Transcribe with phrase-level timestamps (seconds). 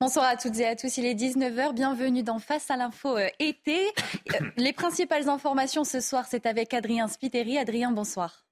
[0.00, 3.26] Bonsoir à toutes et à tous, il est 19h, bienvenue dans Face à l'info euh,
[3.40, 3.88] été.
[4.32, 7.58] Euh, les principales informations ce soir, c'est avec Adrien Spiteri.
[7.58, 8.44] Adrien, bonsoir.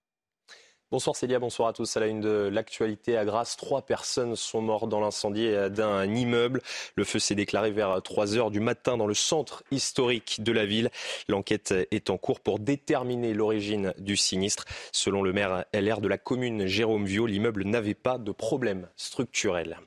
[0.91, 1.97] Bonsoir Célia, bonsoir à tous.
[1.97, 6.63] À la une de l'actualité à Grasse, trois personnes sont mortes dans l'incendie d'un immeuble.
[6.97, 10.65] Le feu s'est déclaré vers 3 heures du matin dans le centre historique de la
[10.65, 10.91] ville.
[11.29, 14.65] L'enquête est en cours pour déterminer l'origine du sinistre.
[14.93, 19.79] Selon le maire LR de la commune Jérôme Viau, l'immeuble n'avait pas de problème structurel.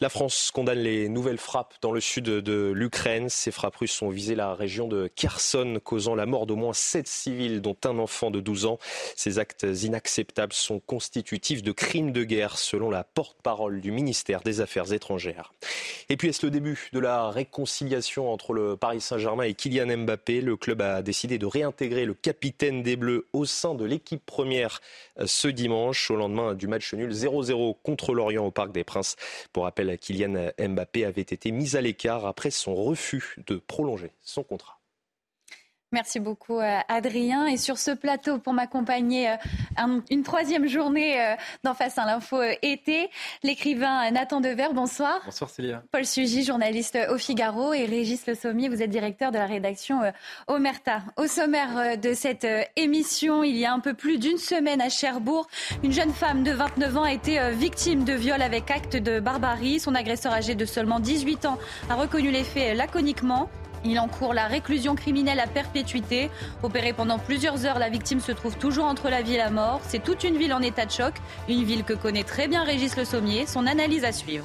[0.00, 3.30] La France condamne les nouvelles frappes dans le sud de l'Ukraine.
[3.30, 7.08] Ces frappes russes ont visé la région de Kherson, causant la mort d'au moins sept
[7.08, 8.78] civils, dont un enfant de 12 ans.
[9.16, 14.60] Ces actes inacceptables sont constitutifs de crimes de guerre, selon la porte-parole du ministère des
[14.60, 15.54] Affaires étrangères.
[16.10, 20.42] Et puis, est-ce le début de la réconciliation entre le Paris Saint-Germain et Kylian Mbappé?
[20.42, 24.82] Le club a décidé de réintégrer le capitaine des Bleus au sein de l'équipe première
[25.18, 29.16] euh, ce dimanche, au lendemain du match nul 0-0 contre l'Orient au Parc des Princes.
[29.52, 34.42] Pour rappel, Kylian Mbappé avait été mis à l'écart après son refus de prolonger son
[34.42, 34.75] contrat.
[35.96, 37.46] Merci beaucoup, euh, Adrien.
[37.46, 42.42] Et sur ce plateau, pour m'accompagner euh, une troisième journée euh, d'en face à l'info
[42.60, 43.08] été,
[43.42, 45.22] l'écrivain Nathan Dever, bonsoir.
[45.24, 45.82] Bonsoir, Célia.
[45.92, 50.02] Paul Sugy, journaliste au Figaro, et Régis Le Sommier, vous êtes directeur de la rédaction
[50.48, 51.00] Omerta.
[51.16, 55.46] Au sommaire de cette émission, il y a un peu plus d'une semaine à Cherbourg,
[55.82, 59.80] une jeune femme de 29 ans a été victime de viol avec acte de barbarie.
[59.80, 61.56] Son agresseur âgé de seulement 18 ans
[61.88, 63.48] a reconnu les faits laconiquement.
[63.88, 66.28] Il encourt la réclusion criminelle à perpétuité.
[66.64, 69.80] Opérée pendant plusieurs heures, la victime se trouve toujours entre la vie et la mort.
[69.86, 71.14] C'est toute une ville en état de choc,
[71.48, 73.46] une ville que connaît très bien Régis Le Sommier.
[73.46, 74.44] Son analyse à suivre.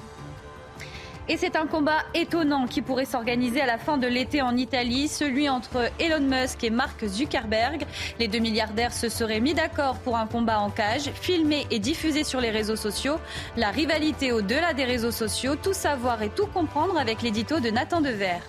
[1.28, 5.08] Et c'est un combat étonnant qui pourrait s'organiser à la fin de l'été en Italie,
[5.08, 7.86] celui entre Elon Musk et Mark Zuckerberg.
[8.20, 12.24] Les deux milliardaires se seraient mis d'accord pour un combat en cage, filmé et diffusé
[12.24, 13.16] sur les réseaux sociaux.
[13.58, 18.02] La rivalité au-delà des réseaux sociaux, tout savoir et tout comprendre avec l'édito de Nathan
[18.02, 18.40] Dever.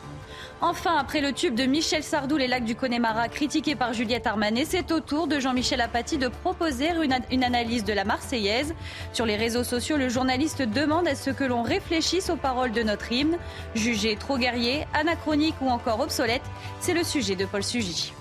[0.64, 4.64] Enfin, après le tube de Michel Sardou, les lacs du Connemara, critiqué par Juliette Armanet,
[4.64, 6.91] c'est au tour de Jean-Michel Apathy de proposer
[7.32, 8.72] une, analyse de la Marseillaise.
[9.12, 12.84] Sur les réseaux sociaux, le journaliste demande à ce que l'on réfléchisse aux paroles de
[12.84, 13.38] notre hymne.
[13.75, 16.42] Jugé trop guerrier, anachronique ou encore obsolète,
[16.78, 18.12] c'est le sujet de Paul Sugy.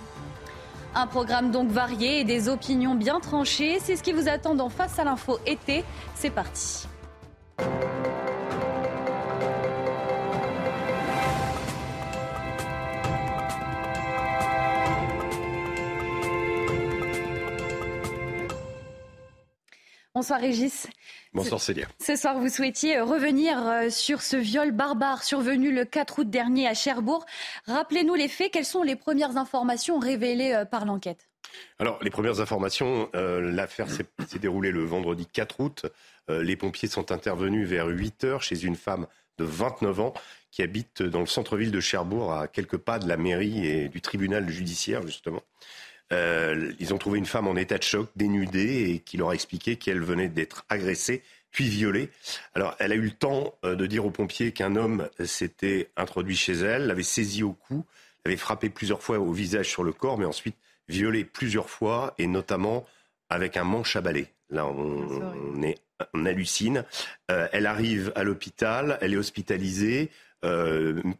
[0.95, 4.69] Un programme donc varié et des opinions bien tranchées, c'est ce qui vous attend dans
[4.69, 5.85] Face à l'info été.
[6.16, 6.87] C'est parti.
[20.13, 20.88] Bonsoir Régis.
[21.33, 21.88] Bonsoir Célia.
[22.05, 26.29] Ce soir, vous souhaitiez euh, revenir euh, sur ce viol barbare survenu le 4 août
[26.29, 27.25] dernier à Cherbourg.
[27.66, 28.51] Rappelez-nous les faits.
[28.51, 31.29] Quelles sont les premières informations révélées euh, par l'enquête?
[31.79, 35.85] Alors, les premières informations, l'affaire s'est déroulée le vendredi 4 août.
[36.29, 39.05] les pompiers sont intervenus vers 8 heures chez une femme
[39.38, 40.13] de 29 ans
[40.49, 43.99] qui habite dans le centre-ville de Cherbourg, à quelques pas de la mairie et du
[43.99, 45.41] tribunal judiciaire, justement.
[46.11, 49.33] Euh, ils ont trouvé une femme en état de choc, dénudée, et qui leur a
[49.33, 52.09] expliqué qu'elle venait d'être agressée puis violée.
[52.55, 56.35] Alors, elle a eu le temps euh, de dire aux pompiers qu'un homme s'était introduit
[56.35, 57.85] chez elle, l'avait saisie au cou,
[58.25, 60.55] l'avait frappé plusieurs fois au visage sur le corps, mais ensuite
[60.88, 62.85] violée plusieurs fois, et notamment
[63.29, 64.28] avec un manche à balai.
[64.49, 65.78] Là, on, est,
[66.13, 66.83] on hallucine.
[67.29, 70.09] Euh, elle arrive à l'hôpital, elle est hospitalisée,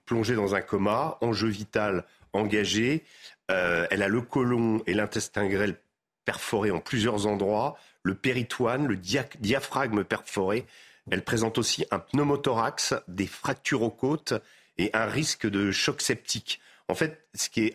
[0.06, 3.04] plongée dans un coma, enjeu vital engagé.
[3.50, 5.78] Euh, elle a le côlon et l'intestin grêle
[6.26, 10.66] perforés en plusieurs endroits, le péritoine, le diaphragme perforé.
[11.10, 14.34] Elle présente aussi un pneumothorax, des fractures aux côtes
[14.78, 16.62] et un risque de choc septique.
[16.88, 17.66] En fait, ce qui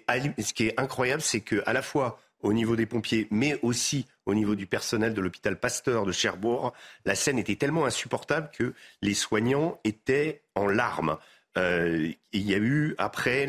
[0.66, 4.66] est incroyable, c'est qu'à la fois au niveau des pompiers, mais aussi au niveau du
[4.66, 6.72] personnel de l'hôpital Pasteur de Cherbourg,
[7.04, 11.18] la scène était tellement insupportable que les soignants étaient en larmes.
[11.56, 13.46] Euh, il y a eu après,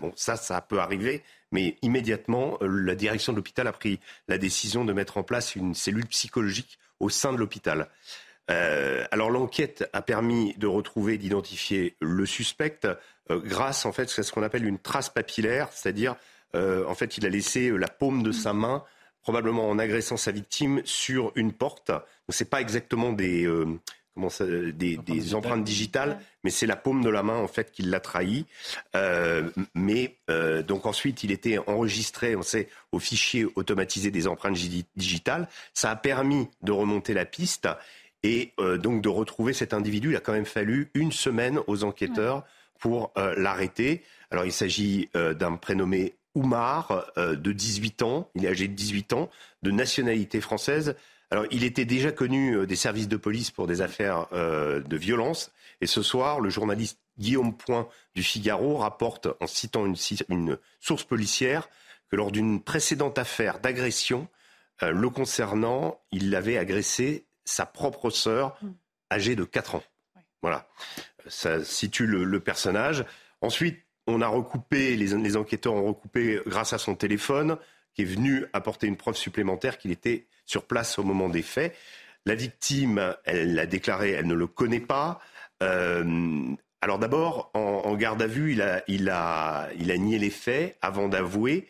[0.00, 1.22] bon ça, ça peut arriver,
[1.52, 5.54] mais immédiatement, euh, la direction de l'hôpital a pris la décision de mettre en place
[5.54, 7.88] une cellule psychologique au sein de l'hôpital.
[8.50, 12.80] Euh, alors l'enquête a permis de retrouver, d'identifier le suspect
[13.30, 16.16] grâce en fait à ce qu'on appelle une trace papillaire, c'est-à-dire
[16.54, 18.84] en fait il a laissé la paume de sa main
[19.22, 21.88] probablement en agressant sa victime sur une porte.
[21.88, 23.48] Donc c'est pas exactement des
[24.14, 24.28] comment
[24.72, 28.46] des, empreintes digitales, mais c'est la paume de la main en fait qui l'a trahi.
[28.94, 34.56] Euh, mais euh, donc ensuite, il était enregistré, on sait, au fichier automatisé des empreintes
[34.96, 35.48] digitales.
[35.72, 37.68] Ça a permis de remonter la piste
[38.22, 40.10] et euh, donc de retrouver cet individu.
[40.10, 42.44] Il a quand même fallu une semaine aux enquêteurs
[42.78, 44.02] pour l'arrêter.
[44.30, 48.28] Alors il s'agit d'un prénommé Oumar de 18 ans.
[48.34, 49.30] Il est âgé de 18 ans,
[49.62, 50.94] de nationalité française
[51.30, 55.50] Alors, il était déjà connu des services de police pour des affaires de violence.
[55.80, 59.96] Et ce soir, le journaliste Guillaume Point du Figaro rapporte, en citant une,
[60.28, 61.68] une source policière,
[62.10, 64.28] que lors d'une précédente affaire d'agression,
[64.80, 68.72] le concernant, il avait agressé sa propre sœur, hmm.
[69.12, 69.84] âgée de 4 ans.
[70.42, 70.68] Voilà,
[71.26, 73.04] ça situe le, personnage.
[73.40, 77.56] Ensuite, on a recoupé, les, enquêteurs ont recoupé grâce à son téléphone,
[77.94, 81.76] qui est venu apporter une preuve supplémentaire qu'il était sur place au moment des faits.
[82.26, 85.20] La victime, elle l'a déclaré, elle ne le connaît pas.
[85.62, 90.30] Euh, alors d'abord, en, garde à vue, il a, il, a, il a nié les
[90.30, 91.66] faits avant d'avouer.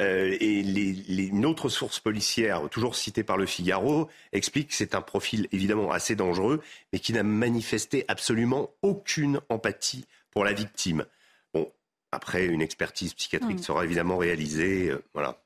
[0.00, 4.94] Euh, et les, une autre source policière, toujours citée par le Figaro, explique que c'est
[4.94, 6.62] un profil évidemment assez dangereux,
[6.92, 11.06] mais qui n'a manifesté absolument aucune empathie pour la victime.
[11.54, 11.72] Bon,
[12.12, 13.62] après, une expertise psychiatrique hmm.
[13.62, 14.90] sera évidemment réalisée.
[14.90, 15.42] Euh, voilà.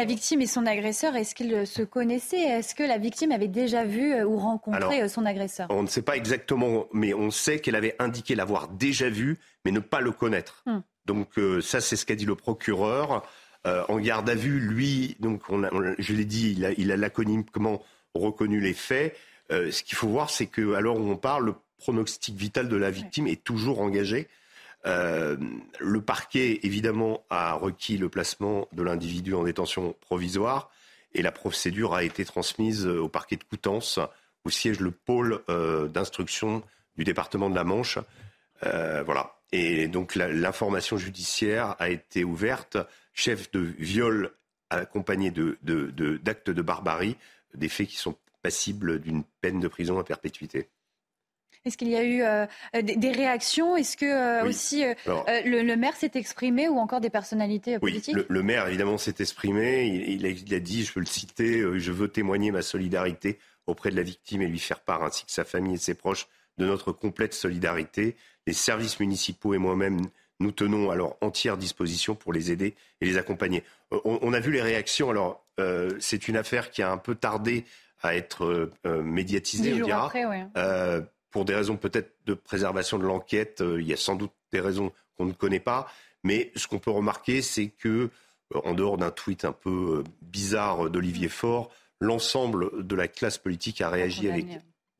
[0.00, 2.40] La victime et son agresseur, est-ce qu'ils se connaissaient?
[2.40, 5.66] Est-ce que la victime avait déjà vu euh, ou rencontré son agresseur?
[5.68, 9.72] On ne sait pas exactement, mais on sait qu'elle avait indiqué l'avoir déjà vu, mais
[9.72, 10.62] ne pas le connaître.
[10.64, 10.80] Hmm.
[11.04, 13.28] Donc ça, c'est ce qu'a dit le procureur.
[13.66, 15.42] Euh, en garde à vue, lui, donc
[15.98, 17.82] je l'ai dit, il a, il a laconiquement
[18.14, 19.14] reconnu les faits.
[19.52, 22.76] Euh, ce qu'il faut voir, c'est que l'heure où on parle, le pronostic vital de
[22.76, 24.28] la victime est toujours engagé.
[24.86, 25.36] Euh,
[25.78, 30.70] le parquet, évidemment, a requis le placement de l'individu en détention provisoire
[31.12, 33.98] et la procédure a été transmise au parquet de Coutances,
[34.44, 35.40] où siège le pôle
[35.92, 36.62] d'instruction
[36.96, 37.98] du département de la Manche.
[38.62, 39.34] voilà.
[39.52, 42.78] Et donc l'information judiciaire a été ouverte
[43.12, 44.30] chef de viol
[44.70, 47.16] accompagné d'actes de, barbarie,
[47.54, 50.68] des faits qui sont passibles d'une peine de prison à perpétuité.
[51.64, 52.46] Est-ce qu'il y a eu euh,
[52.82, 53.76] des, réactions?
[53.76, 54.94] Est-ce que euh, aussi euh,
[55.44, 59.86] le, maire s'est exprimé ou encore des personnalités politiques Oui, le, maire évidemment s'est exprimé.
[59.86, 64.02] Il, a, dit, je peux le citer, je veux témoigner ma solidarité auprès de la
[64.02, 67.34] victime et lui faire part, ainsi que sa famille et ses proches, de notre complète
[67.34, 68.16] solidarité.
[68.46, 70.00] Les services municipaux et moi-même
[70.40, 73.62] nous tenons à leur entière disposition pour les aider et les accompagner.
[74.04, 75.10] On, a vu les réactions.
[75.10, 77.64] Alors, euh, c'est une affaire qui a un peu tardé
[78.02, 78.46] à être
[78.86, 80.10] euh, médiatisée, on dira.
[81.30, 84.92] Pour des raisons peut-être de préservation de l'enquête, il y a sans doute des raisons
[85.16, 85.86] qu'on ne connaît pas.
[86.22, 88.10] Mais ce qu'on peut remarquer, c'est que,
[88.52, 93.90] en dehors d'un tweet un peu bizarre d'Olivier Faure, l'ensemble de la classe politique a
[93.90, 94.46] réagi avec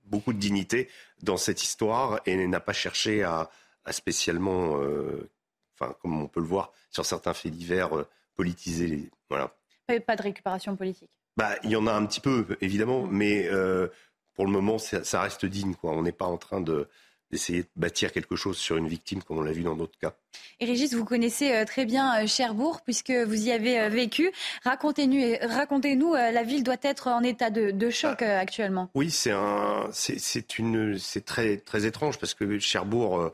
[0.05, 0.88] beaucoup de dignité
[1.23, 3.50] dans cette histoire et n'a pas cherché à,
[3.91, 5.31] spécialement, euh,
[5.75, 9.11] enfin, comme on peut le voir sur certains faits divers, euh, politiser les.
[9.29, 9.55] Voilà.
[10.06, 11.11] Pas de récupération politique.
[11.37, 13.11] Bah, il y en a un petit peu, évidemment, mm.
[13.11, 13.88] mais euh,
[14.40, 15.75] pour le moment, ça, reste digne.
[15.75, 15.92] Quoi.
[15.92, 16.88] On n'est pas en train de,
[17.31, 20.14] d'essayer de bâtir quelque chose sur une victime comme on l'a vu dans d'autres cas.
[20.60, 24.32] Et Régis, vous connaissez très bien Cherbourg puisque vous y avez vécu.
[24.64, 28.88] Racontez-nous, racontez-nous la ville doit être en état de, choc bah, actuellement.
[28.94, 33.31] Oui, c'est un, c'est, une, c'est très très étrange parce que Cherbourg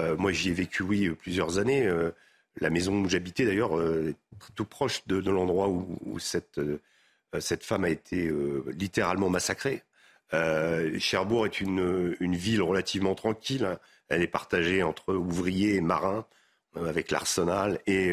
[0.00, 1.86] euh, moi, j'y ai vécu, oui, euh, plusieurs années.
[1.86, 2.10] Euh,
[2.60, 3.72] la maison où j'habitais, d'ailleurs,
[4.54, 6.60] tout proche de, l'endroit où, cette,
[7.38, 8.30] cette femme a été
[8.66, 9.82] littéralement massacrée.
[10.98, 13.64] Cherbourg est une, une, ville relativement tranquille.
[13.64, 13.78] Hein.
[14.08, 16.26] Elle est partagée entre ouvriers et marins,
[16.76, 18.12] avec l'arsenal et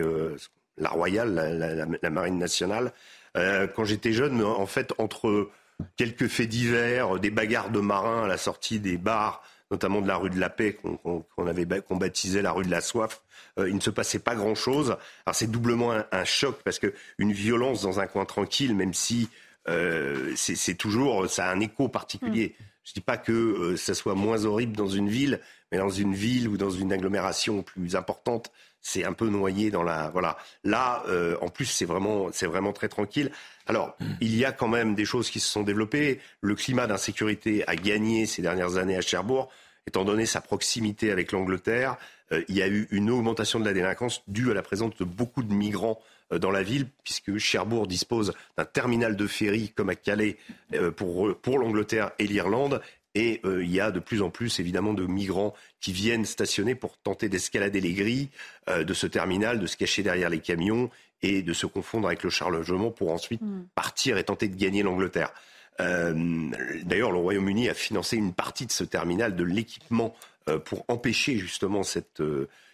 [0.77, 2.91] la Royale, la, Marine nationale.
[3.35, 5.49] quand j'étais jeune, en fait, entre
[5.95, 10.17] quelques faits divers, des bagarres de marins à la sortie des bars, notamment de la
[10.17, 13.21] rue de la Paix, qu'on avait qu'on baptisait la rue de la Soif,
[13.59, 14.97] euh, il ne se passait pas grand-chose.
[15.25, 19.29] Alors c'est doublement un, choc parce que une violence dans un coin tranquille, même si
[19.69, 22.55] euh, c'est toujours, ça a un écho particulier.
[22.59, 22.63] Mm.
[22.83, 25.89] Je ne dis pas que euh, ça soit moins horrible dans une ville, mais dans
[25.89, 30.37] une ville ou dans une agglomération plus importante, c'est un peu noyé dans la voilà.
[30.63, 31.03] Là,
[31.41, 33.31] en plus, c'est vraiment c'est vraiment très tranquille.
[33.65, 34.05] Alors, mm.
[34.21, 36.19] il y a quand même des choses qui se sont développées.
[36.41, 39.49] Le climat d'insécurité a gagné ces dernières années à Cherbourg,
[39.87, 41.97] étant donné sa proximité avec l'Angleterre.
[42.31, 45.05] Euh, il y a eu une augmentation de la délinquance due à la présence de
[45.05, 49.89] beaucoup de migrants euh, dans la ville, puisque Cherbourg dispose d'un terminal de ferry comme
[49.89, 50.37] à Calais
[50.73, 52.81] euh, pour, pour l'Angleterre et l'Irlande.
[53.15, 56.99] Et il y a de plus en plus, évidemment, de migrants qui viennent stationner pour
[56.99, 58.29] tenter d'escalader les grilles
[58.67, 60.91] de ce terminal, de se cacher derrière les camions
[61.21, 63.65] et de se confondre avec le chargement pour ensuite hmm.
[63.73, 65.33] partir et tenter de gagner l'Angleterre.
[65.79, 66.49] Euh,
[66.83, 70.15] d'ailleurs, le Royaume-Uni a financé une partie de ce terminal, de l'équipement,
[70.49, 72.21] euh, pour empêcher justement cette.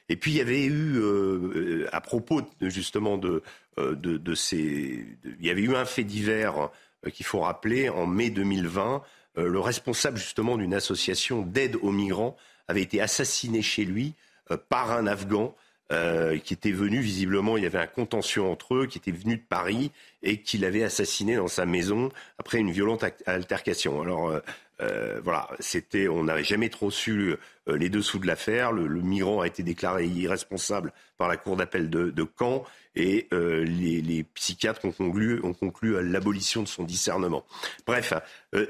[0.09, 3.41] Euh, et puis il y avait eu, à propos justement de,
[3.77, 6.69] de, ces, il y avait eu un fait divers
[7.13, 9.01] qu'il faut rappeler en mai 2020.
[9.37, 12.35] le responsable justement d'une association d'aide aux migrants
[12.67, 14.13] avait été assassiné chez lui
[14.69, 15.55] par un Afghan
[15.93, 19.35] euh, qui était venu, visiblement, il y avait un contentieux entre eux, qui était venu
[19.35, 19.91] de Paris
[20.23, 24.01] et qui l'avait assassiné dans sa maison après une violente altercation.
[24.01, 24.39] Alors, euh,
[24.81, 27.35] euh, voilà, c'était, on n'avait jamais trop su
[27.67, 28.71] les dessous de l'affaire.
[28.71, 32.65] Le, migrant a été déclaré irresponsable par la cour d'appel de, Caen
[32.95, 37.45] et les, psychiatres ont conclu, ont conclu à l'abolition de son discernement.
[37.85, 38.13] Bref,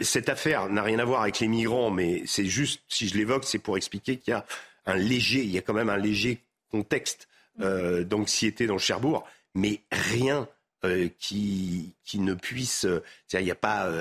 [0.02, 3.46] cette affaire n'a rien à voir avec les migrants, mais c'est juste, si je l'évoque,
[3.46, 4.46] c'est pour expliquer qu'il y a
[4.86, 6.42] un léger, il y a quand même un léger
[6.72, 7.28] contexte
[7.62, 10.48] euh, d'anxiété dans Cherbourg, mais rien
[10.86, 12.86] euh, qui, qui ne puisse.
[12.86, 13.92] Euh, il n'y a pas.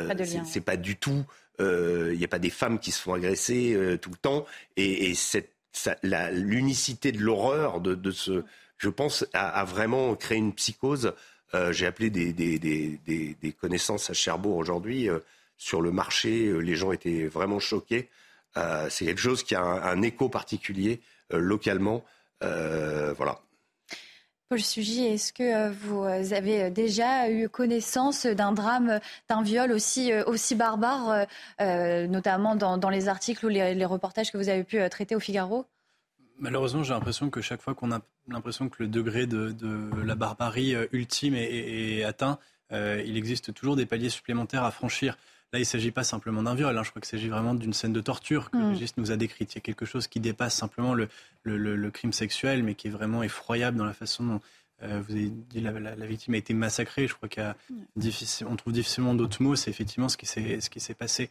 [0.46, 1.24] c'est pas du tout.
[1.58, 4.46] Il n'y a pas des femmes qui se font agresser tout le temps.
[4.76, 5.12] Et,
[6.02, 8.42] l'unicité de l'horreur de, ce.
[8.78, 11.12] Je pense a, vraiment créé une psychose.
[11.70, 15.08] J'ai appelé des, connaissances à Cherbourg aujourd'hui.
[15.56, 18.08] sur le marché, les gens étaient vraiment choqués.
[18.88, 22.04] c'est quelque chose qui a un écho particulier localement.
[22.42, 23.40] Euh, voilà.
[24.52, 26.04] Paul Sugy, est-ce que euh, vous
[26.34, 31.24] avez déjà eu connaissance d'un drame, d'un viol aussi, euh, aussi barbare,
[31.58, 35.64] notamment dans, les articles ou les, reportages que vous avez pu traiter au Figaro?
[36.38, 39.56] Malheureusement, j'ai l'impression que chaque fois qu'on a l'impression que le degré de,
[40.04, 42.38] la barbarie ultime est atteint,
[42.70, 45.16] il existe toujours des paliers supplémentaires à franchir.
[45.52, 46.76] Là, il ne s'agit pas simplement d'un viol.
[46.76, 46.82] Hein.
[46.82, 48.72] Je crois qu'il s'agit vraiment d'une scène de torture que mm.
[48.72, 49.52] le nous a décrite.
[49.52, 51.08] Il y a quelque chose qui dépasse simplement le,
[51.44, 54.40] le, crime sexuel, mais qui est vraiment effroyable dans la façon dont
[54.82, 57.06] euh, vous avez dit la, la, victime a été massacrée.
[57.06, 59.54] Je crois qu'on trouve difficilement d'autres mots.
[59.54, 61.30] C'est effectivement ce qui s'est passé.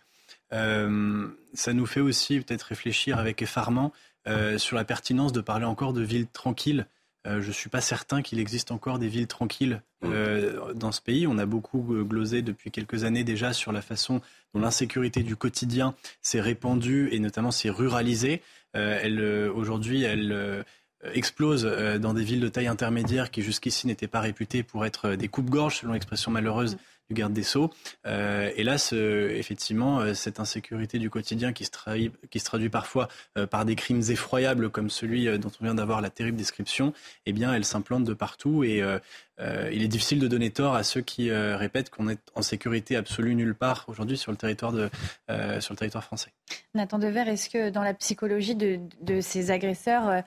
[0.54, 3.92] Euh, ça nous fait aussi peut-être réfléchir avec effarement
[4.28, 7.82] euh, sur la pertinence de parler encore de villes tranquilles euh, je ne suis pas
[7.82, 10.10] certain qu'il existe encore des villes tranquilles mmh.
[10.12, 11.28] euh, dans ce pays.
[11.28, 14.22] On a beaucoup euh, glosé depuis quelques années déjà sur la façon
[14.54, 18.42] dont l'insécurité du quotidien s'est répandue et notamment s'est ruralisée.
[18.74, 20.66] Aujourd'hui, elle
[21.14, 21.64] explose
[22.00, 25.78] dans des villes de taille intermédiaire qui jusqu'ici n'étaient pas réputées pour être des coupes-gorges,
[25.78, 26.78] selon l'expression malheureuse
[27.14, 27.70] garde des Sceaux.
[28.06, 28.76] Euh, là,
[29.36, 34.70] effectivement, euh, cette insécurité du quotidien qui se, traduit, parfois euh, par des crimes effroyables
[34.70, 36.94] comme celui dont on vient d'avoir la terrible description,
[37.26, 38.84] eh bien, elle s'implante de partout et
[39.72, 43.34] il est difficile de donner tort à ceux qui répètent qu'on est en sécurité absolue
[43.36, 44.74] nulle part aujourd'hui sur le territoire
[46.04, 46.32] français.
[46.76, 50.24] Nathan Dever, est-ce que dans la psychologie de, de ces agresseurs,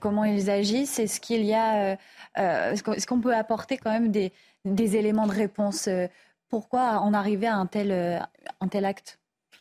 [0.00, 1.98] comment ils agissent, est-ce qu'il y a,
[2.36, 4.32] est-ce qu'on peut apporter quand même des
[4.64, 6.06] des éléments de réponse euh,
[6.48, 8.18] Pourquoi en arriver à un tel, euh,
[8.60, 9.18] un tel acte?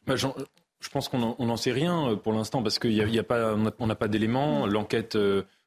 [0.07, 3.55] Bah, Je pense qu'on n'en sait rien euh, pour l'instant parce qu'on y a pas,
[3.79, 4.65] on n'a pas d'éléments.
[4.65, 4.71] Mm.
[4.71, 5.17] L'enquête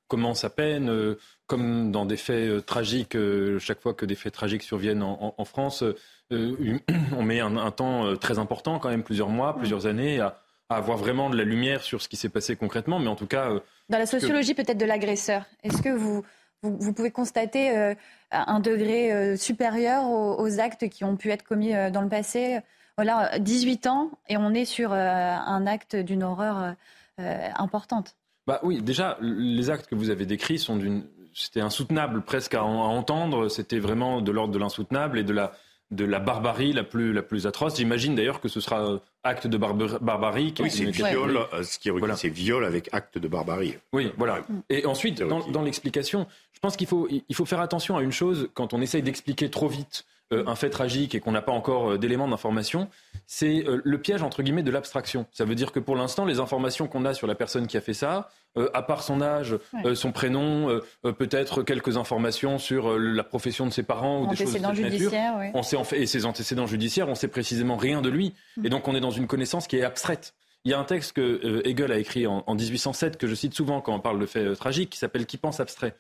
[0.09, 1.17] commence à peine.
[1.47, 3.17] Comme dans des faits tragiques,
[3.61, 5.85] chaque fois que des faits tragiques surviennent en, France,
[6.31, 9.59] on met un, temps très important, quand même plusieurs mois, mm.
[9.59, 12.99] plusieurs années, à, avoir vraiment de la lumière sur ce qui s'est passé concrètement.
[12.99, 13.51] Mais en tout cas.
[13.89, 16.25] Dans la sociologie peut-être de l'agresseur, est-ce que vous,
[16.63, 17.95] vous, pouvez constater euh,
[18.31, 22.61] un degré euh, supérieur aux, actes qui ont pu être commis euh, dans le passé.
[22.97, 26.75] Voilà, 18 ans et on est sur un acte d'une horreur
[27.19, 28.17] importante.
[28.47, 31.05] Bah oui, déjà, les actes que vous avez décrits sont d'une.
[31.35, 33.51] C'était insoutenable presque à, entendre.
[33.51, 35.53] C'était vraiment de l'ordre de l'insoutenable et de la,
[35.91, 37.77] de la barbarie la plus, la plus atroce.
[37.77, 40.53] J'imagine d'ailleurs que ce sera acte de barbarie.
[40.59, 42.17] Oui, c'est viol, euh, ce qui est voilà.
[42.17, 43.77] c'est viol avec acte de barbarie.
[43.93, 44.41] Oui, voilà.
[44.69, 48.49] Et ensuite, dans, l'explication, je pense qu'il faut, il faut faire attention à une chose
[48.55, 51.93] quand on essaye d'expliquer trop vite euh, un fait tragique et qu'on n'a pas encore
[51.93, 52.89] euh, d'éléments d'information,
[53.27, 55.27] c'est le piège entre guillemets de l'abstraction.
[55.33, 57.81] Ça veut dire que pour l'instant, les informations qu'on a sur la personne qui a
[57.81, 58.29] fait ça,
[58.73, 59.57] à part son âge,
[59.95, 64.59] son prénom, peut-être quelques informations sur la profession de ses parents ou des choses de
[64.59, 65.13] cette nature,
[65.55, 68.67] on sait en fait et ses antécédents judiciaires, on sait précisément rien de lui, mm.
[68.67, 70.35] et donc on est dans une connaissance qui est abstraite.
[70.67, 73.55] Il y a un texte que euh, Hegel a écrit en, 1807, que je cite
[73.55, 75.95] souvent quand on parle de faits euh, tragiques, qui s'appelle Qui pense abstrait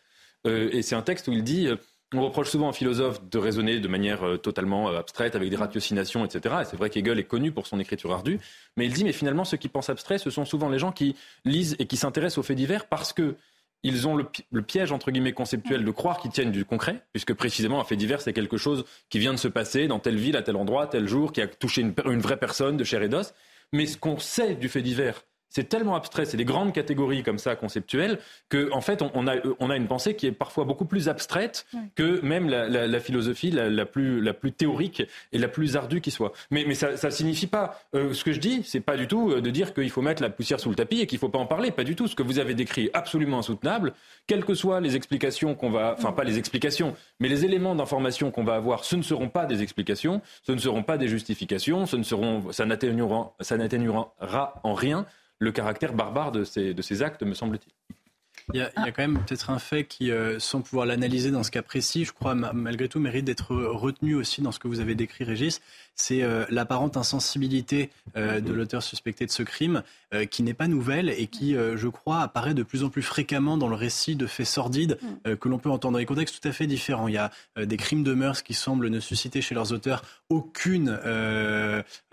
[0.44, 1.68] euh, Et c'est un texte où il dit
[2.14, 6.56] on reproche souvent aux philosophes de raisonner de manière totalement abstraite, avec des ratiocinations, etc.
[6.62, 8.38] Et c'est vrai qu'Hegel est connu pour son écriture ardue.
[8.76, 11.16] Mais il dit mais finalement, ceux qui pensent abstrait, ce sont souvent les gens qui
[11.44, 13.36] lisent et qui s'intéressent aux faits divers parce que
[13.82, 17.80] ils ont le, piège, entre guillemets, conceptuel de croire qu'ils tiennent du concret, puisque précisément
[17.80, 20.42] un fait divers, c'est quelque chose qui vient de se passer dans telle ville, à
[20.42, 23.32] tel endroit, tel jour, qui a touché une, une vraie personne de chair et d'os.
[23.72, 27.38] Mais ce qu'on sait du fait divers, c'est tellement abstrait, c'est des grandes catégories comme
[27.38, 30.84] ça conceptuelles que en fait on, a, on a une pensée qui est parfois beaucoup
[30.84, 36.00] plus abstraite que même la, philosophie la, plus, la plus théorique et la plus ardue
[36.00, 36.32] qui soit.
[36.50, 39.30] Mais, mais ça ne signifie pas euh, ce que je dis, c'est pas du tout
[39.30, 41.38] euh, de dire qu'il faut mettre la poussière sous le tapis et qu'il faut pas
[41.38, 42.06] en parler, pas du tout.
[42.06, 43.92] Ce que vous avez décrit est absolument insoutenable,
[44.26, 48.30] quelles que soient les explications qu'on va, enfin pas les explications, mais les éléments d'information
[48.30, 51.86] qu'on va avoir, ce ne seront pas des explications, ce ne seront pas des justifications,
[51.86, 55.06] ce ne seront, ça n'atténuera en rien
[55.38, 57.72] le caractère barbare de ces, de ces actes, me semble-t-il.
[58.52, 61.50] Il y, a, quand même peut-être un fait qui, euh, sans pouvoir l'analyser dans ce
[61.50, 64.94] cas précis, je crois malgré tout mérite d'être retenu aussi dans ce que vous avez
[64.94, 65.60] décrit, Régis.
[65.96, 69.82] C'est euh, l'apparente insensibilité euh, de l'auteur suspecté de ce crime,
[70.30, 73.68] qui n'est pas nouvelle et qui, je crois, apparaît de plus en plus fréquemment dans
[73.68, 76.68] le récit de faits sordides que l'on peut entendre dans des contextes tout à fait
[76.68, 77.08] différents.
[77.08, 80.96] Il y a des crimes de mœurs qui semblent ne susciter chez leurs auteurs aucune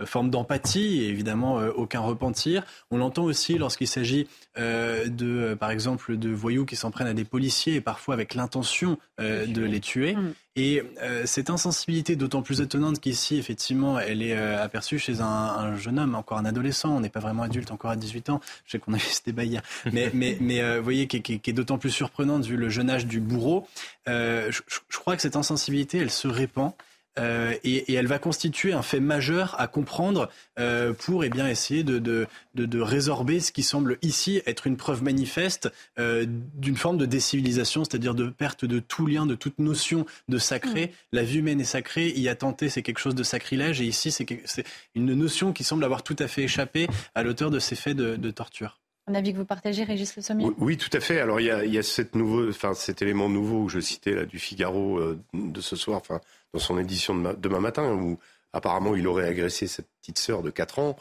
[0.03, 2.63] forme d'empathie et évidemment aucun repentir.
[2.89, 7.25] On l'entend aussi lorsqu'il s'agit de, par exemple, de voyous qui s'en prennent à des
[7.25, 10.15] policiers et parfois avec l'intention euh, de les tuer.
[10.15, 10.33] Mm.
[10.55, 15.75] Et euh, cette insensibilité d'autant plus étonnante qu'ici, effectivement, elle est euh, aperçue chez un,
[15.77, 16.95] jeune homme, encore un adolescent.
[16.95, 18.41] On n'est pas vraiment adulte encore à 18 ans.
[18.65, 19.43] Je sais qu'on a eu ce débat.
[19.91, 23.19] Mais, mais, mais vous voyez, qui, est d'autant plus surprenante vu le jeune âge du
[23.19, 23.67] bourreau.
[24.05, 26.73] je, je, crois que cette insensibilité, elle se répand.
[27.19, 30.29] Euh, et, elle va constituer un fait majeur à comprendre
[30.59, 34.77] euh, pour eh bien, essayer de, de, de, résorber ce qui semble ici être une
[34.77, 39.59] preuve manifeste euh, d'une forme de décivilisation, c'est-à-dire de perte de tout lien, de toute
[39.59, 40.87] notion de sacré.
[40.87, 40.89] Mm.
[41.11, 44.65] La vie humaine est sacrée, y attenter c'est quelque chose de sacrilège, et ici c'est
[44.95, 48.31] une notion qui semble avoir tout à fait échappé à l'auteur de ces faits de,
[48.31, 48.79] torture.
[49.05, 50.47] Un avis que vous partagez, Régis Le Sommier?
[50.57, 51.19] Oui, tout à fait.
[51.19, 53.79] Alors il y a, il y a cette nouveau, enfin, cet élément nouveau que je
[53.79, 54.99] citais là, du Figaro
[55.33, 56.19] de ce soir, enfin,
[56.53, 58.19] dans son édition de demain matin, où
[58.53, 60.95] apparemment il aurait agressé cette petite sœur de 4 ans.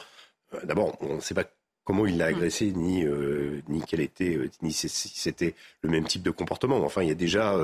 [0.53, 1.45] Euh, d'abord, on ne sait pas
[1.83, 6.05] comment il l'a agressée, ni, euh, ni quel était, euh, ni si c'était le même
[6.05, 6.77] type de comportement.
[6.83, 7.55] Enfin, il y a déjà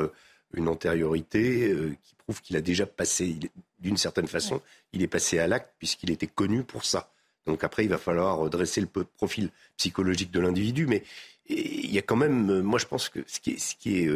[0.54, 3.38] une antériorité qui prouve qu'il a déjà passé,
[3.80, 4.62] d'une certaine façon,
[4.94, 7.12] il est passé à l'acte puisqu'il était connu pour ça.
[7.46, 11.04] Donc après, il va falloir dresser le profil psychologique de l'individu, mais
[11.48, 14.10] il y a quand même, moi je pense que ce qui est, ce qui est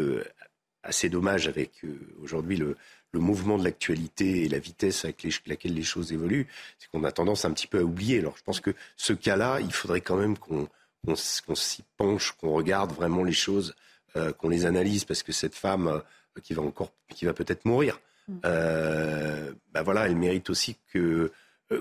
[0.81, 1.83] assez dommage avec
[2.21, 2.75] aujourd'hui le,
[3.13, 6.47] le mouvement de l'actualité et la vitesse avec laquelle les choses évoluent,
[6.79, 8.19] c'est qu'on a tendance un petit peu à oublier.
[8.19, 10.67] Alors je pense que ce cas-là, il faudrait quand même qu'on
[11.15, 13.75] s'y penche, qu'on regarde vraiment les choses,
[14.15, 17.65] euh, qu'on les analyse, parce que cette femme euh, qui va encore, qui va peut-être
[17.65, 18.37] mourir, mm.
[18.45, 21.31] euh, bah voilà, elle mérite aussi que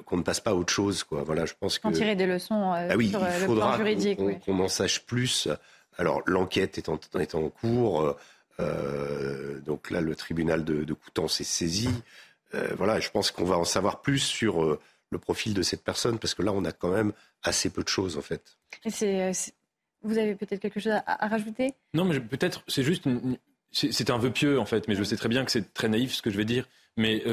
[0.07, 1.05] qu'on ne passe pas à autre chose.
[1.05, 1.23] Quoi.
[1.23, 1.87] Voilà, je pense que.
[1.87, 4.19] En tirer des leçons ah oui, sur il faudra juridique.
[4.43, 5.49] Qu'on en sache plus.
[5.99, 8.17] Alors l'enquête est en, est en cours.
[8.63, 11.91] Euh, donc là, le tribunal de, de Coutances est saisi.
[12.55, 15.83] Euh, voilà, je pense qu'on va en savoir plus sur euh, le profil de cette
[15.83, 18.57] personne, parce que là, on a quand même assez peu de choses, en fait.
[20.03, 21.75] vous avez peut-être quelque chose à, rajouter?
[21.95, 23.05] Non, mais peut-être, c'est juste...
[23.75, 26.13] C'est un vœu pieux, en fait, mais je sais très bien que c'est très naïf
[26.13, 26.69] ce que je vais dire.
[26.99, 27.25] Mais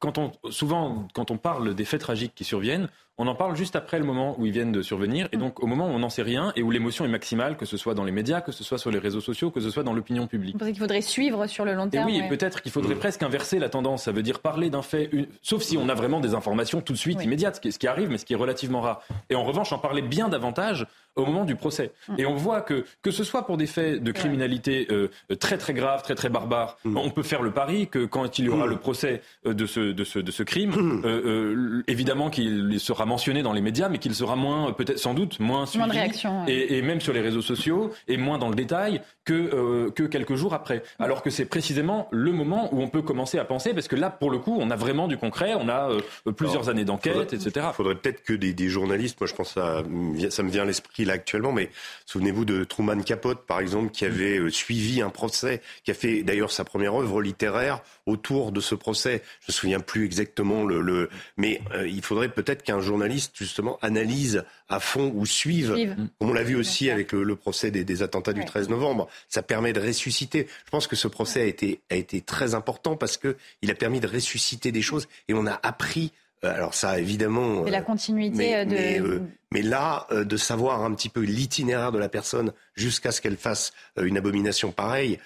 [0.00, 2.88] quand on, souvent, quand on parle des faits tragiques qui surviennent,
[3.20, 5.66] on en parle juste après le moment où ils viennent de survenir, et donc au
[5.66, 8.04] moment où on n'en sait rien et où l'émotion est maximale, que ce soit dans
[8.04, 10.54] les médias, que ce soit sur les réseaux sociaux, que ce soit dans l'opinion publique.
[10.54, 13.22] Vous pensez qu'il faudrait suivre sur le long terme et Oui, peut-être qu'il faudrait presque
[13.22, 14.04] inverser la tendance.
[14.04, 15.10] Ça veut dire parler d'un fait,
[15.42, 18.16] sauf si on a vraiment des informations tout de suite immédiates, ce qui arrive, mais
[18.16, 19.02] ce qui est relativement rare.
[19.28, 21.92] Et en revanche, en parler bien davantage au moment du procès.
[22.08, 22.14] Mm.
[22.18, 25.74] Et on voit que, que ce soit pour des faits de criminalité euh, très très
[25.74, 26.96] graves, très très barbares, mm.
[26.96, 28.70] on peut faire le pari que quand il y aura mm.
[28.70, 33.42] le procès euh, de ce, de ce, de ce crime, euh, évidemment qu'il sera mentionné
[33.42, 35.84] dans les médias, mais qu'il sera moins, peut-être sans doute, moins suivi.
[35.84, 39.02] Moins de réaction, et, et, même sur les réseaux sociaux, et moins dans le détail
[39.24, 40.82] que, que quelques jours après.
[40.98, 44.10] Alors que c'est précisément le moment où on peut commencer à penser, parce que là,
[44.10, 45.90] pour le coup, on a vraiment du concret, on a
[46.36, 47.66] plusieurs années d'enquête, etc.
[47.70, 49.82] Il faudrait peut-être que des, des, journalistes, moi je pense ça,
[50.30, 51.70] ça me vient à l'esprit actuellement, mais
[52.06, 56.22] souvenez-vous de Truman Capote, par exemple, qui avait euh, suivi un procès, qui a fait
[56.22, 59.22] d'ailleurs sa première œuvre littéraire autour de ce procès.
[59.40, 64.44] Je me souviens plus exactement le, mais euh, il faudrait peut-être qu'un journaliste justement analyse
[64.68, 65.74] à fond ou suive,
[66.18, 69.08] comme on l'a vu aussi avec le, procès des, attentats du 13 novembre.
[69.28, 70.46] Ça permet de ressusciter.
[70.64, 73.74] Je pense que ce procès a été a été très important parce que il a
[73.74, 76.12] permis de ressusciter des choses et on a appris
[76.44, 77.64] euh, alors ça, évidemment.
[77.64, 79.22] C'est la continuité euh, de.
[79.52, 83.36] Mais, là, euh, de savoir un petit peu l'itinéraire de la personne jusqu'à ce qu'elle
[83.36, 85.18] fasse une abomination pareille,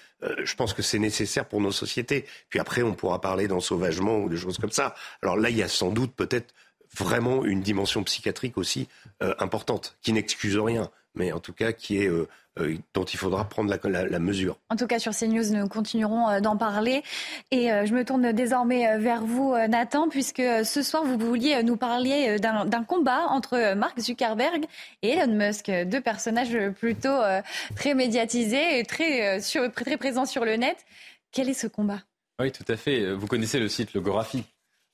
[0.43, 2.25] je pense que c'est nécessaire pour nos sociétés.
[2.49, 4.95] Puis après, on pourra parler d'ensauvagement ou de choses comme ça.
[5.21, 6.53] Alors là, il y a sans doute peut-être
[6.97, 8.87] vraiment une dimension psychiatrique aussi
[9.19, 12.09] importante, qui n'excuse rien, mais en tout cas qui est
[12.61, 14.57] euh, dont il faudra prendre la, mesure.
[14.69, 17.03] En tout cas, sur CNews, nous continuerons euh, d'en parler.
[17.51, 21.75] Et euh, je me tourne désormais vers vous, Nathan, puisque ce soir, vous vouliez nous
[21.75, 24.65] parler d'un combat entre Mark Zuckerberg
[25.01, 27.19] et Elon Musk, deux personnages plutôt
[27.75, 29.39] très médiatisés et très,
[29.75, 30.77] très présents sur le net.
[31.31, 31.99] Quel est ce combat?
[32.39, 33.13] Oui, tout à fait.
[33.13, 34.01] Vous connaissez le site Le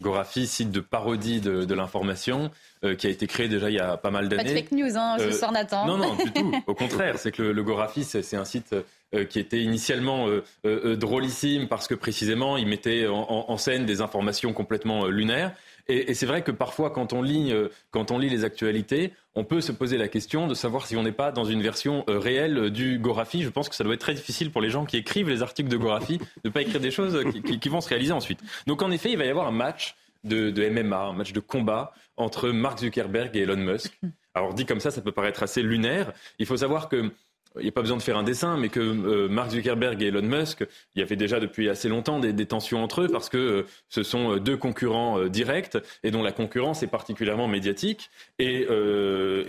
[0.02, 2.52] Gorafi site de parodie de, l'information,
[2.84, 4.44] euh, qui a été créé déjà il y a pas mal d'années.
[4.44, 5.86] Pas de fake news, hein, ce euh, soir Nathan.
[5.86, 6.52] Non, non, du tout.
[6.68, 8.76] Au contraire, c'est que le, Gorafi, c'est un site
[9.14, 10.28] euh, qui était initialement
[10.64, 15.54] drôlissime parce que précisément, il mettait en, scène des informations complètement lunaires.
[15.88, 17.54] Et, c'est vrai que parfois, quand on, lit,
[17.92, 21.04] quand on lit les actualités, on peut se poser la question de savoir si on
[21.04, 23.44] n'est pas dans une version réelle du Gorafi.
[23.44, 25.70] Je pense que ça doit être très difficile pour les gens qui écrivent les articles
[25.70, 27.24] de Gorafi de ne pas écrire des choses
[27.60, 28.42] qui, vont se réaliser ensuite.
[28.68, 31.94] Donc en effet, il va y avoir un match de MMA, un match de combat
[32.18, 34.00] entre Mark Zuckerberg et Elon Musk.
[34.34, 36.14] Alors dit comme ça, ça peut paraître assez lunaire.
[36.40, 37.12] Il faut savoir que
[37.58, 40.08] il n'y a pas besoin de faire un dessin, mais que euh, Mark Zuckerberg et
[40.08, 43.38] Elon Musk, il y avait déjà depuis assez longtemps des, tensions entre eux parce que
[43.38, 48.10] euh, ce sont euh, deux concurrents directs et dont la concurrence est particulièrement médiatique
[48.40, 48.68] et,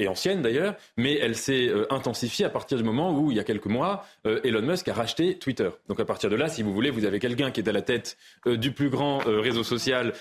[0.08, 3.66] ancienne d'ailleurs, mais elle s'est intensifiée à partir du moment où, il y a quelques
[3.66, 5.70] mois, Elon Musk a racheté Twitter.
[5.88, 7.80] Donc à partir de là, si vous voulez, vous avez quelqu'un qui est à la
[7.80, 10.12] tête du plus grand réseau social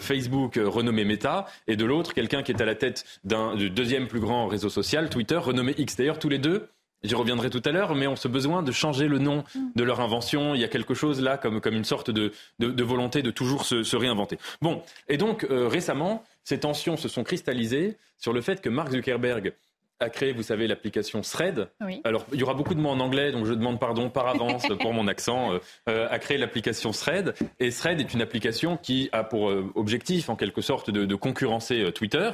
[0.00, 4.20] Facebook renommé Meta et de l'autre quelqu'un qui est à la tête du deuxième plus
[4.20, 5.96] grand réseau social Twitter renommé X.
[5.96, 6.68] D'ailleurs, tous les deux
[7.04, 9.44] J'y reviendrai tout à l'heure, mais on se besoin de changer le nom
[9.76, 10.54] de leur invention.
[10.54, 13.64] Il y a quelque chose là comme, comme une sorte de, de, volonté de toujours
[13.64, 14.36] se, se, réinventer.
[14.62, 18.90] Bon, et donc euh, récemment, ces tensions se sont cristallisées sur le fait que Mark
[18.90, 19.52] Zuckerberg
[20.00, 21.68] a créé, vous savez, l'application Thread.
[22.04, 24.66] Alors, il y aura beaucoup de mots en anglais, donc je demande pardon par avance
[24.80, 25.52] pour mon accent.
[25.52, 25.58] Euh,
[25.88, 27.34] euh, a créé l'application Thread.
[27.60, 31.92] Et Thread est une application qui a pour objectif, en quelque sorte, de, de concurrencer
[31.92, 32.30] Twitter.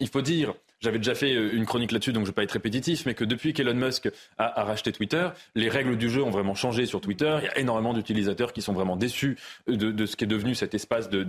[0.00, 2.42] Il faut dire j'avais déjà fait euh, une chronique là-dessus, donc je ne vais pas
[2.44, 6.30] être répétitif, mais que depuis qu'Elon Musk a, racheté Twitter, les règles du jeu ont
[6.30, 7.38] vraiment changé sur Twitter.
[7.42, 9.36] Il y a énormément d'utilisateurs qui sont vraiment déçus
[9.66, 11.22] de, ce qui est devenu cet espace de,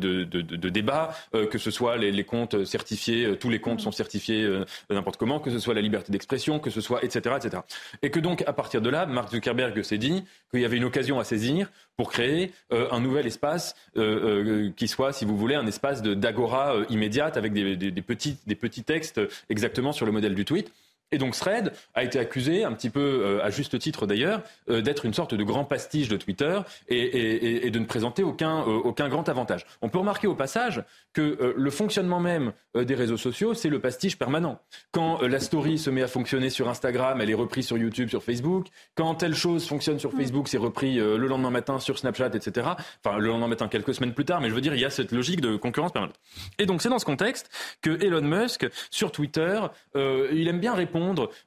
[0.70, 4.48] débat, euh, que ce soit les, comptes certifiés, euh, tous les comptes sont certifiés
[4.90, 7.64] n'importe comment, que ce soit la liberté d'expression, que ce soit etc., etc.
[8.02, 10.84] Et que donc, à partir de là, Mark Zuckerberg s'est dit qu'il y avait une
[10.84, 13.76] occasion à saisir pour créer un nouvel espace
[14.76, 19.20] qui soit, si vous voulez, un espace d'agora immédiate avec des, petits, des petits textes
[19.50, 20.72] exactement sur le modèle du tweet.
[21.12, 24.82] Et donc Thread a été accusé, un petit peu euh, à juste titre d'ailleurs, euh,
[24.82, 29.10] d'être une sorte de grand pastiche de Twitter et, de ne présenter aucun, euh, aucun
[29.10, 29.66] grand avantage.
[29.82, 34.18] On peut remarquer au passage que le fonctionnement même des réseaux sociaux, c'est le pastiche
[34.18, 34.60] permanent.
[34.92, 38.24] Quand la story se met à fonctionner sur Instagram, elle est reprise sur YouTube, sur
[38.24, 38.68] Facebook.
[38.94, 42.68] Quand telle chose fonctionne sur Facebook, c'est repris le lendemain matin sur Snapchat, etc.
[43.04, 44.92] Enfin, le lendemain matin, quelques semaines plus tard, mais je veux dire, il y a
[44.92, 46.20] cette logique de concurrence permanente.
[46.60, 47.50] Et donc c'est dans ce contexte
[47.82, 49.60] que Elon Musk, sur Twitter,
[49.96, 50.99] il aime bien répondre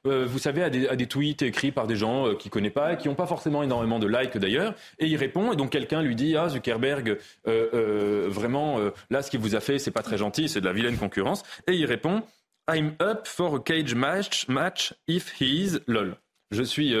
[0.05, 2.95] euh, vous savez, à des, tweets écrits par des gens euh, qu'il ne connaît pas,
[2.95, 6.15] qui n'ont pas forcément énormément de likes d'ailleurs, et il répond, et donc quelqu'un lui
[6.15, 10.49] dit, ah Zuckerberg, euh, vraiment, là ce qu'il vous a fait, c'est pas très gentil,
[10.49, 12.23] c'est de la vilaine concurrence, et il répond,
[12.71, 16.15] I'm up for a cage match, match if he is lol.
[16.51, 16.95] Je suis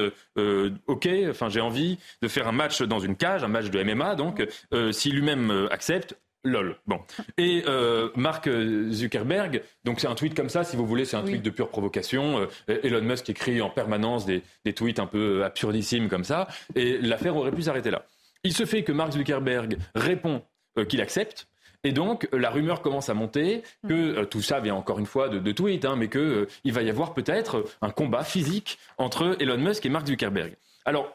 [0.87, 4.15] OK, enfin j'ai envie de faire un match dans une cage, un match de MMA,
[4.15, 4.45] donc
[4.91, 6.77] si lui-même accepte, Lol.
[6.87, 6.99] Bon.
[7.37, 8.49] Et euh, Mark
[8.89, 11.69] Zuckerberg, donc c'est un tweet comme ça, si vous voulez, c'est un tweet de pure
[11.69, 12.47] provocation.
[12.69, 17.35] Euh, Elon Musk écrit en permanence des, tweets un peu absurdissimes comme ça, et l'affaire
[17.35, 18.05] aurait pu s'arrêter là.
[18.43, 20.41] Il se fait que Mark Zuckerberg répond
[20.77, 21.47] euh, qu'il accepte.
[21.85, 25.51] Et donc, la rumeur commence à monter que tout ça vient encore une fois de,
[25.51, 29.85] tweets, hein, mais qu'il il va y avoir peut-être un combat physique entre Elon Musk
[29.85, 30.55] et Mark Zuckerberg.
[30.85, 31.13] Alors,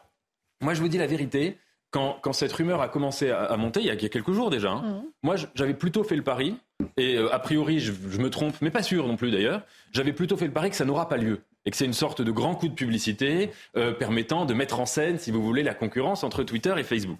[0.61, 1.57] moi, je vous dis la vérité,
[1.91, 5.03] quand, cette rumeur a commencé à, monter, il y, a, quelques jours déjà, hein, mmh.
[5.23, 6.55] moi j'avais plutôt fait le pari,
[6.97, 10.37] et euh, a priori je, me trompe, mais pas sûr non plus d'ailleurs, j'avais plutôt
[10.37, 11.41] fait le pari que ça n'aura pas lieu.
[11.65, 14.85] Et que c'est une sorte de grand coup de publicité euh, permettant de mettre en
[14.85, 17.19] scène, si vous voulez, la concurrence entre Twitter et Facebook.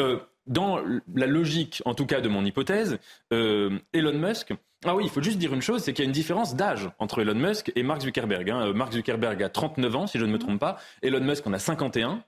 [0.00, 0.78] Euh, dans
[1.14, 2.98] la logique, en tout cas de mon hypothèse,
[3.30, 4.54] Elon Musk,
[4.84, 6.88] ah oui, il faut juste dire une chose, c'est qu'il y a une différence d'âge
[6.98, 8.48] entre Elon Musk et Mark Zuckerberg.
[8.48, 8.72] Hein.
[8.72, 10.78] Mark Zuckerberg a 39 ans, si je ne me trompe pas.
[11.02, 12.22] Elon Musk en a 51.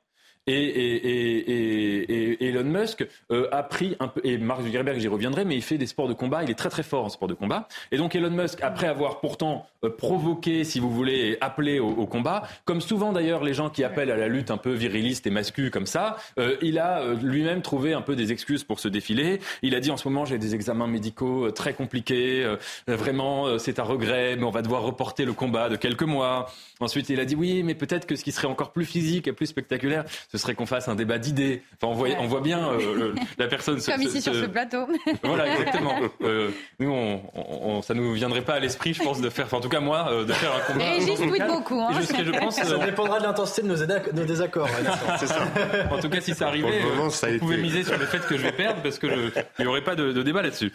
[0.47, 5.63] Et, Elon Musk euh, a pris un peu, et Mark Zuckerberg, j'y reviendrai, mais il
[5.63, 7.69] fait des sports de combat, il est très très fort en sport de combat.
[7.93, 12.43] Et donc Elon Musk, après avoir pourtant euh, provoqué, si vous voulez, appelé au, combat,
[12.65, 15.71] comme souvent d'ailleurs les gens qui appellent à la lutte un peu viriliste et mascu
[15.71, 19.41] comme ça, euh, il a lui-même trouvé un peu des excuses pour se défiler.
[19.63, 22.47] Il a dit en ce moment j'ai des examens médicaux très compliqués,
[22.87, 26.51] vraiment c'est un regret, mais on va devoir reporter le combat de quelques mois.
[26.81, 29.33] Ensuite il a dit oui, mais peut-être que ce qui serait encore plus physique et
[29.33, 31.63] plus spectaculaire, ce serait qu'on fasse un débat d'idées.
[31.75, 33.81] Enfin, on, voit, on voit bien euh, la personne.
[33.83, 34.87] Comme ici sur ce plateau.
[35.25, 35.97] voilà, exactement.
[36.23, 39.61] Euh, nous, on, ça nous viendrait pas à l'esprit, je pense, de faire, enfin, en
[39.61, 40.85] tout cas moi, euh, de faire un combat.
[40.95, 41.81] Et juste tweet beaucoup.
[41.81, 41.91] Hein.
[41.95, 44.69] Je, je pense, ça dépendra de l'intensité de nos, désaccords.
[45.19, 45.41] C'est ça.
[45.91, 48.53] En tout cas, si ça arrivait, vous pouvez miser sur le fait que je vais
[48.53, 49.07] perdre parce que
[49.59, 50.73] il n'y aurait pas de, débat là-dessus.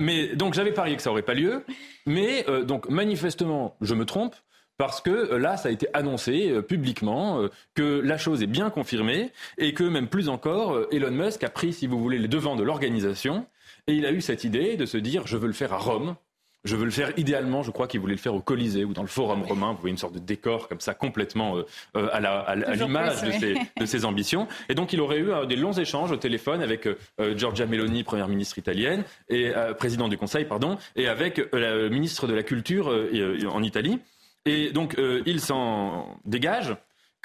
[0.00, 1.64] mais donc j'avais parié que ça aurait pas lieu.
[2.06, 4.34] Mais donc manifestement, je me trompe
[4.78, 8.48] parce que euh, là, ça a été annoncé euh, publiquement euh, que la chose est
[8.48, 12.28] bien confirmée et que même plus encore, Elon Musk a pris, si vous voulez, les
[12.28, 13.46] devants de l'organisation
[13.86, 16.16] et il a eu cette idée de se dire je veux le faire à Rome.
[16.64, 19.02] Je veux le faire idéalement, je crois qu'il voulait le faire au Colisée ou dans
[19.02, 19.70] le Forum romain.
[19.70, 21.58] Vous voyez une sorte de décor comme ça, complètement
[21.94, 24.48] à l'image de, ses, de, ses, ambitions.
[24.68, 26.88] Et donc il aurait eu des longs échanges au téléphone avec
[27.36, 32.34] Giorgia Meloni, première ministre italienne, et président du Conseil, pardon, et avec le ministre de
[32.34, 32.88] la Culture
[33.48, 34.00] en Italie.
[34.46, 36.76] Et donc il s'en dégage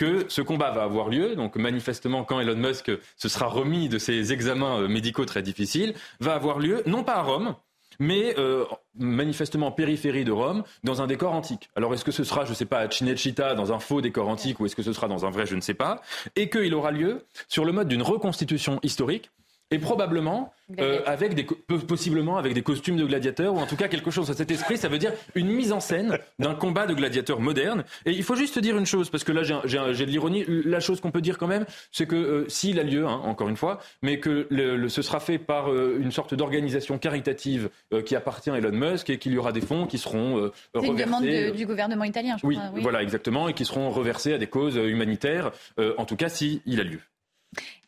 [0.01, 1.35] que ce combat va avoir lieu.
[1.35, 5.93] Donc manifestement, quand Elon Musk se sera remis de ses examens euh, médicaux très difficiles,
[6.19, 7.55] va avoir lieu non pas à Rome,
[7.99, 8.65] mais euh,
[8.97, 11.69] manifestement en périphérie de Rome, dans un décor antique.
[11.75, 14.27] Alors est-ce que ce sera, je ne sais pas, à Cinecittà, dans un faux décor
[14.27, 16.01] antique, ou est-ce que ce sera dans un vrai, je ne sais pas,
[16.35, 19.29] et qu'il aura lieu sur le mode d'une reconstitution historique
[19.71, 23.87] et probablement euh, avec des, possiblement avec des costumes de gladiateurs ou en tout cas
[23.87, 24.77] quelque chose à cet esprit.
[24.77, 27.83] Ça veut dire une mise en scène d'un combat de gladiateurs moderne.
[28.05, 30.45] Et il faut juste dire une chose parce que là j'ai de l'ironie.
[30.47, 33.49] La chose qu'on peut dire quand même, c'est que euh, s'il a lieu, hein, encore
[33.49, 37.69] une fois, mais que le, ce sera fait par euh, une sorte d'organisation caritative
[38.05, 40.51] qui appartient à Elon Musk et qu'il y aura des fonds qui seront reversés.
[40.81, 42.69] C'est une demande du gouvernement italien, je oui, crois.
[42.73, 45.51] Oui, voilà exactement, et qui seront reversés à des causes humanitaires.
[45.97, 46.99] en tout cas, s'il a lieu.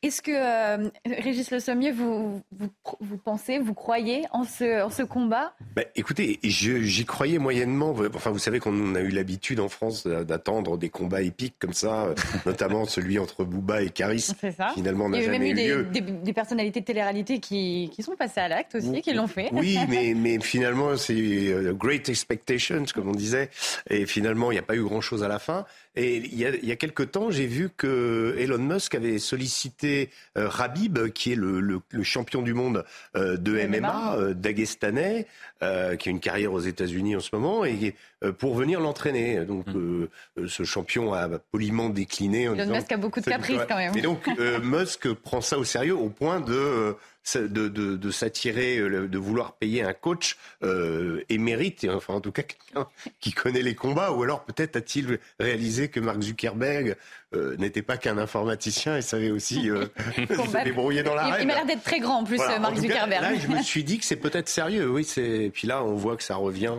[0.04, 5.02] Est-ce que, euh, Régis Le Sommier, vous, vous, pensez, vous croyez en ce, en ce
[5.02, 5.54] combat?
[5.78, 7.96] Bah, Écoutez, j'y croyais moyennement.
[8.14, 12.08] Enfin, vous savez qu'on a eu l'habitude en France d'attendre des combats épiques comme ça,
[12.08, 14.32] euh, notamment celui entre Bouba et Caris.
[14.76, 15.84] Finalement, n'a jamais eu lieu.
[15.86, 19.52] Des, des, personnalités de télé-réalité qui, qui, sont passées à l'acte aussi, qui l'ont fait.
[19.54, 23.50] Oui, mais, mais finalement, c'est euh, Great Expectations, comme on disait.
[23.90, 25.66] Et finalement, il n'y a pas eu grand-chose à la fin.
[25.96, 29.20] Et il y a, il y a quelque temps, j'ai vu que Elon Musk avait
[29.20, 32.84] sollicité euh, Rabib, qui est le, le, le champion du monde
[33.16, 35.28] euh, de MMA, euh, dagestanais,
[35.62, 37.94] euh, qui a une carrière aux États-Unis en ce moment, et
[38.32, 39.46] pour venir l'entraîner.
[39.46, 40.08] Donc, mm.
[40.48, 42.44] ce champion a poliment décliné.
[42.44, 43.96] Elon Musk a beaucoup de caprices quand même.
[43.98, 44.28] Et donc,
[44.64, 46.96] Musk prend ça au sérieux au point de
[47.36, 52.32] de, de, de s'attirer, euh, de vouloir payer un coach euh, émérite, enfin en tout
[52.32, 52.88] cas quelqu'un
[53.20, 56.96] qui connaît les combats, ou alors peut-être a-t-il réalisé que Mark Zuckerberg
[57.36, 61.48] euh, n'était pas qu'un informaticien et savait aussi euh, se débrouiller dans la Il, il
[61.48, 63.22] m'a l'air d'être très grand en plus, Mark Zuckerberg.
[63.22, 65.08] là, je me suis dit que c'est peut-être sérieux, oui.
[65.18, 66.74] Et puis là, on voit que ça revient,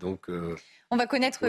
[0.00, 0.28] donc.
[0.90, 1.40] On va connaître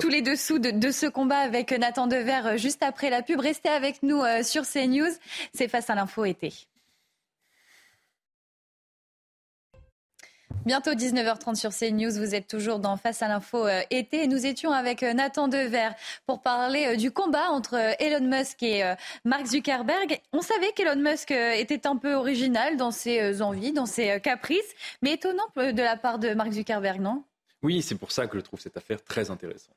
[0.00, 3.40] tous les dessous de, de, ce combat avec Nathan Dever juste après la pub.
[3.40, 5.10] Restez avec nous sur CNews.
[5.54, 6.52] C'est face à l'info été.
[10.66, 12.10] Bientôt 19h30 sur CNews.
[12.18, 14.26] Vous êtes toujours dans Face à l'info euh, été.
[14.26, 15.90] Nous étions avec euh, Nathan Dever
[16.26, 18.82] pour parler euh, du combat entre Elon Musk et
[19.24, 20.20] Mark Zuckerberg.
[20.32, 25.12] On savait qu'Elon Musk était un peu original dans ses envies, dans ses caprices, mais
[25.12, 27.22] étonnant de la part de Mark Zuckerberg, non?
[27.62, 29.76] Oui, c'est pour ça que je trouve cette affaire très intéressante.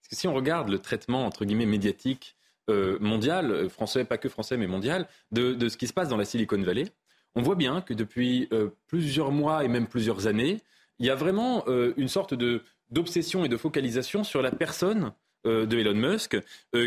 [0.00, 2.34] Parce que si on regarde le traitement, entre guillemets, médiatique
[2.68, 6.62] mondial, français, pas que français, mais mondial, de ce qui se passe dans la Silicon
[6.62, 6.86] Valley,
[7.34, 10.60] on voit bien que depuis euh, plusieurs mois et même plusieurs années,
[10.98, 12.34] il y a vraiment euh, une sorte
[12.90, 15.12] d'obsession et de focalisation sur la personne
[15.46, 16.36] euh, de Elon Musk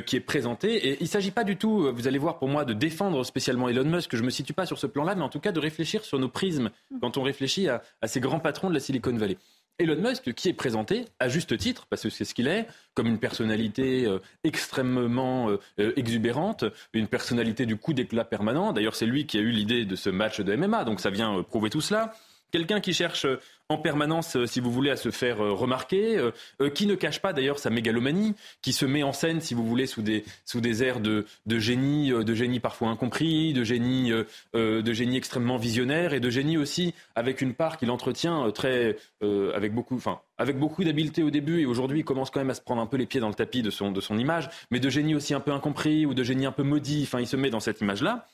[0.05, 0.75] qui est présentée.
[0.87, 3.69] Et il ne s'agit pas du tout, vous allez voir pour moi, de défendre spécialement
[3.69, 4.15] Elon Musk.
[4.15, 6.19] Je ne me situe pas sur ce plan-là, mais en tout cas de réfléchir sur
[6.19, 6.69] nos prismes
[7.01, 9.37] quand on réfléchit à ces grands patrons de la Silicon Valley.
[9.79, 13.07] Elon Musk, qui est présenté, à juste titre, parce que c'est ce qu'il est, comme
[13.07, 18.71] une personnalité euh, extrêmement euh, euh, exubérante, une personnalité du coup d'éclat permanent.
[18.71, 21.41] D'ailleurs, c'est lui qui a eu l'idée de ce match de MMA, donc ça vient
[21.43, 22.13] prouver tout cela.
[22.53, 23.25] Quelqu'un qui cherche
[23.67, 27.19] en permanence, euh, si vous voulez, à se faire euh, remarquer, euh, qui ne cache
[27.19, 30.61] pas d'ailleurs sa mégalomanie, qui se met en scène, si vous voulez, sous des, sous
[30.61, 34.11] des airs de, de génie, de génie parfois incompris, de génie,
[34.53, 39.73] de génie extrêmement visionnaire et de génie aussi avec une part qu'il entretient très, avec
[39.73, 42.61] beaucoup, enfin, avec beaucoup d'habileté au début et aujourd'hui il commence quand même à se
[42.61, 44.89] prendre un peu les pieds dans le tapis de son, de son image, mais de
[44.89, 47.49] génie aussi un peu incompris ou de génie un peu maudit, enfin il se met
[47.49, 48.27] dans cette image-là.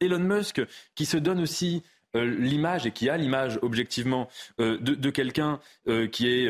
[0.00, 0.60] Elon Musk
[0.94, 4.28] qui se donne aussi euh, l'image et qui a l'image objectivement
[4.60, 6.48] euh, de, quelqu'un euh, qui est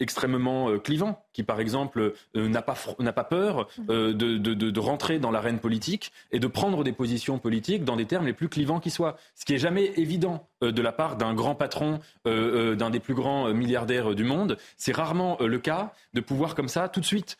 [0.00, 2.74] extrêmement clivant, qui par exemple n'a pas,
[3.14, 7.96] pas peur de, de, rentrer dans l'arène politique et de prendre des positions politiques dans
[7.96, 9.16] des termes les plus clivants qui soient.
[9.34, 13.52] Ce qui est jamais évident de la part d'un grand patron, d'un des plus grands
[13.52, 14.56] milliardaires du monde.
[14.76, 17.36] C'est rarement le cas de pouvoir comme ça tout de suite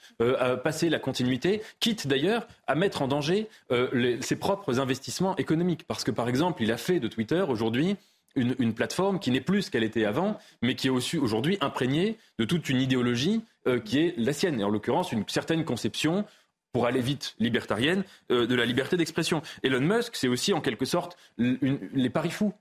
[0.62, 3.48] passer la continuité, quitte d'ailleurs à mettre en danger
[4.20, 5.84] ses propres investissements économiques.
[5.86, 7.96] Parce que par exemple, il a fait de Twitter aujourd'hui
[8.36, 12.18] une, plateforme qui n'est plus ce qu'elle était avant, mais qui est aussi aujourd'hui imprégnée
[12.38, 16.24] de toute une idéologie euh, qui est la sienne, et en l'occurrence une certaine conception
[16.72, 19.42] pour aller vite libertarienne, euh, de la liberté d'expression.
[19.62, 22.54] Elon Musk, c'est aussi en quelque sorte les paris fous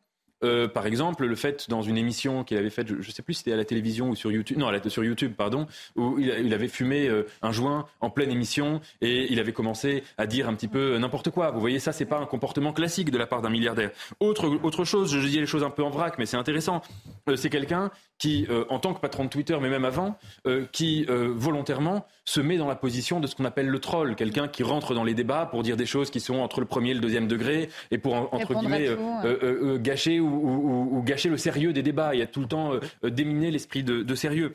[0.43, 3.33] euh, par exemple, le fait dans une émission qu'il avait faite, je ne sais plus
[3.33, 6.67] si c'était à la télévision ou sur YouTube, non, sur YouTube, pardon, où il, avait
[6.67, 10.67] fumé euh, un joint en pleine émission et il avait commencé à dire un petit
[10.67, 11.51] peu n'importe quoi.
[11.51, 13.91] Vous voyez, ça, c'est pas un comportement classique de la part d'un milliardaire.
[14.19, 16.81] Autre, autre chose, je dis les choses un peu en vrac, mais c'est intéressant.
[17.29, 20.65] Euh, c'est quelqu'un qui, euh, en tant que patron de Twitter, mais même avant, euh,
[20.71, 24.63] qui volontairement se met dans la position de ce qu'on appelle le troll, quelqu'un qui
[24.63, 26.99] rentre dans les débats pour dire des choses qui sont entre le premier et le
[26.99, 28.89] deuxième degré, et pour, entre guillemets,
[29.79, 32.13] gâcher ou, gâcher le sérieux des débats.
[32.13, 32.71] Il y a tout le temps
[33.03, 34.53] déminer l'esprit de sérieux.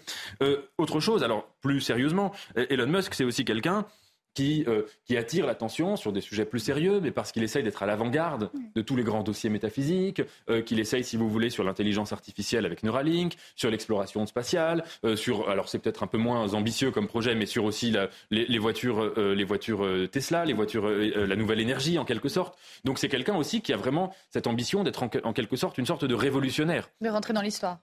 [0.79, 3.87] autre chose, alors plus sérieusement, Elon Musk, c'est aussi quelqu'un
[4.35, 7.83] qui, euh, qui attire l'attention sur des sujets plus sérieux, mais parce qu'il essaye d'être
[7.83, 11.65] à l'avant-garde de tous les grands dossiers métaphysiques, euh, qu'il essaye, si vous voulez, sur
[11.65, 16.55] l'intelligence artificielle avec Neuralink, sur l'exploration spatiale, euh, sur, alors c'est peut-être un peu moins
[16.55, 20.89] ambitieux comme projet, mais sur aussi la, les, les, voitures, les voitures Tesla, les voitures,
[20.89, 22.59] la nouvelle énergie en quelque sorte.
[22.85, 25.87] Donc c'est quelqu'un aussi qui a vraiment cette ambition d'être en, en quelque sorte une
[25.87, 26.91] sorte de révolutionnaire.
[27.01, 27.79] De rentrer dans l'histoire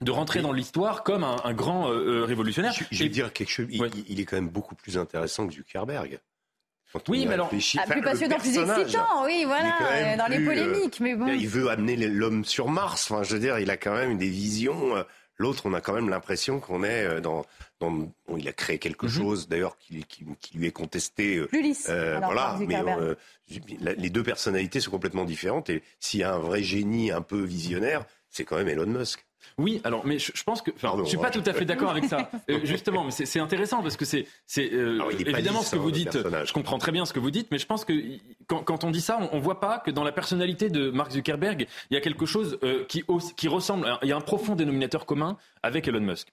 [0.00, 2.74] de rentrer dans l'histoire comme un, grand euh, euh, révolutionnaire.
[2.90, 3.66] Je, vais dire quelque chose.
[3.70, 6.18] Il, est quand même beaucoup plus intéressant que Zuckerberg.
[7.08, 11.14] oui, mais alors, ah, plus passionnant, plus excitant, oui, voilà, euh, dans les polémiques, mais
[11.14, 11.28] bon.
[11.28, 13.10] Il veut amener l'homme sur Mars.
[13.10, 15.04] Enfin, je veux dire, il a quand même des visions.
[15.36, 17.44] L'autre, on a quand même l'impression qu'on est dans,
[17.80, 19.12] dans il a créé quelque mhm.
[19.12, 21.40] chose, d'ailleurs, qui, qui, lui est contesté.
[21.46, 21.86] Plus lisse.
[21.86, 22.82] voilà, mais
[23.96, 25.70] les deux personnalités sont complètement différentes.
[25.70, 29.24] Et s'il y a un vrai génie un peu visionnaire, c'est quand même Elon Musk.
[29.58, 32.04] Oui, alors, mais je, pense que, enfin, je suis pas tout à fait d'accord avec
[32.04, 32.30] ça.
[32.50, 36.18] Euh, justement, mais c'est intéressant parce que c'est, c'est euh, évidemment ce que vous dites.
[36.44, 37.92] Je comprends très bien ce que vous dites, mais je pense que
[38.46, 41.66] quand, on dit ça, on, ne voit pas que dans la personnalité de Mark Zuckerberg,
[41.90, 43.04] il y a quelque chose euh, qui,
[43.36, 43.98] qui ressemble.
[44.02, 46.28] Il y a un profond dénominateur commun avec Elon Musk.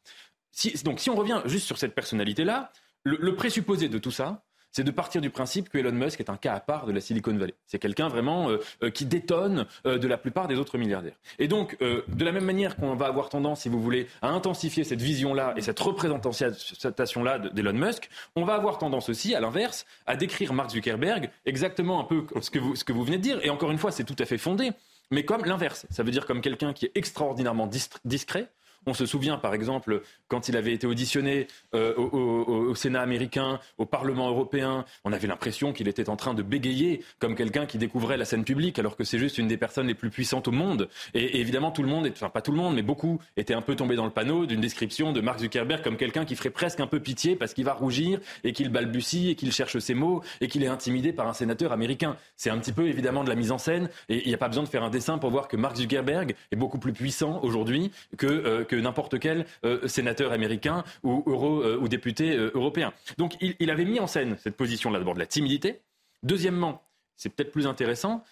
[0.52, 2.72] Si, donc, si on revient juste sur cette personnalité-là,
[3.04, 6.38] le présupposé de tout ça, c'est de partir du principe que Elon Musk est un
[6.38, 7.54] cas à part de la Silicon Valley.
[7.68, 11.16] C'est quelqu'un vraiment euh, euh, qui détonne euh, de la plupart des autres milliardaires.
[11.40, 14.84] Et donc, de la même manière qu'on va avoir tendance, si vous voulez, à intensifier
[14.84, 20.16] cette vision-là et cette représentation-là d'Elon Musk, on va avoir tendance aussi, à l'inverse, à
[20.16, 23.40] décrire Mark Zuckerberg exactement un peu ce que vous, ce que vous venez de dire.
[23.44, 24.72] Et encore une fois, c'est tout à fait fondé
[25.12, 25.86] mais comme l'inverse.
[25.90, 27.70] Ça veut dire comme quelqu'un qui est extraordinairement
[28.06, 28.50] discret,
[28.86, 33.86] on se souvient, par exemple, quand il avait été auditionné euh, au, Sénat américain, au
[33.86, 38.18] Parlement européen, on avait l'impression qu'il était en train de bégayer comme quelqu'un qui découvrait
[38.18, 40.90] la scène publique, alors que c'est juste une des personnes les plus puissantes au monde.
[41.14, 43.76] Et, évidemment, tout le monde, enfin pas tout le monde, mais beaucoup étaient un peu
[43.76, 46.88] tombés dans le panneau d'une description de Mark Zuckerberg comme quelqu'un qui ferait presque un
[46.88, 50.48] peu pitié parce qu'il va rougir et qu'il balbutie et qu'il cherche ses mots et
[50.48, 52.16] qu'il est intimidé par un sénateur américain.
[52.36, 54.48] C'est un petit peu évidemment de la mise en scène et il n'y a pas
[54.48, 57.92] besoin de faire un dessin pour voir que Mark Zuckerberg est beaucoup plus puissant aujourd'hui
[58.18, 62.94] que euh, n'importe quel euh, sénateur américain ou, euro, euh, ou député euh, européen.
[63.18, 65.82] Donc il, avait mis en scène cette position-là d'abord de la timidité.
[66.24, 66.84] Deuxièmement,
[67.16, 68.24] c'est peut-être plus intéressant,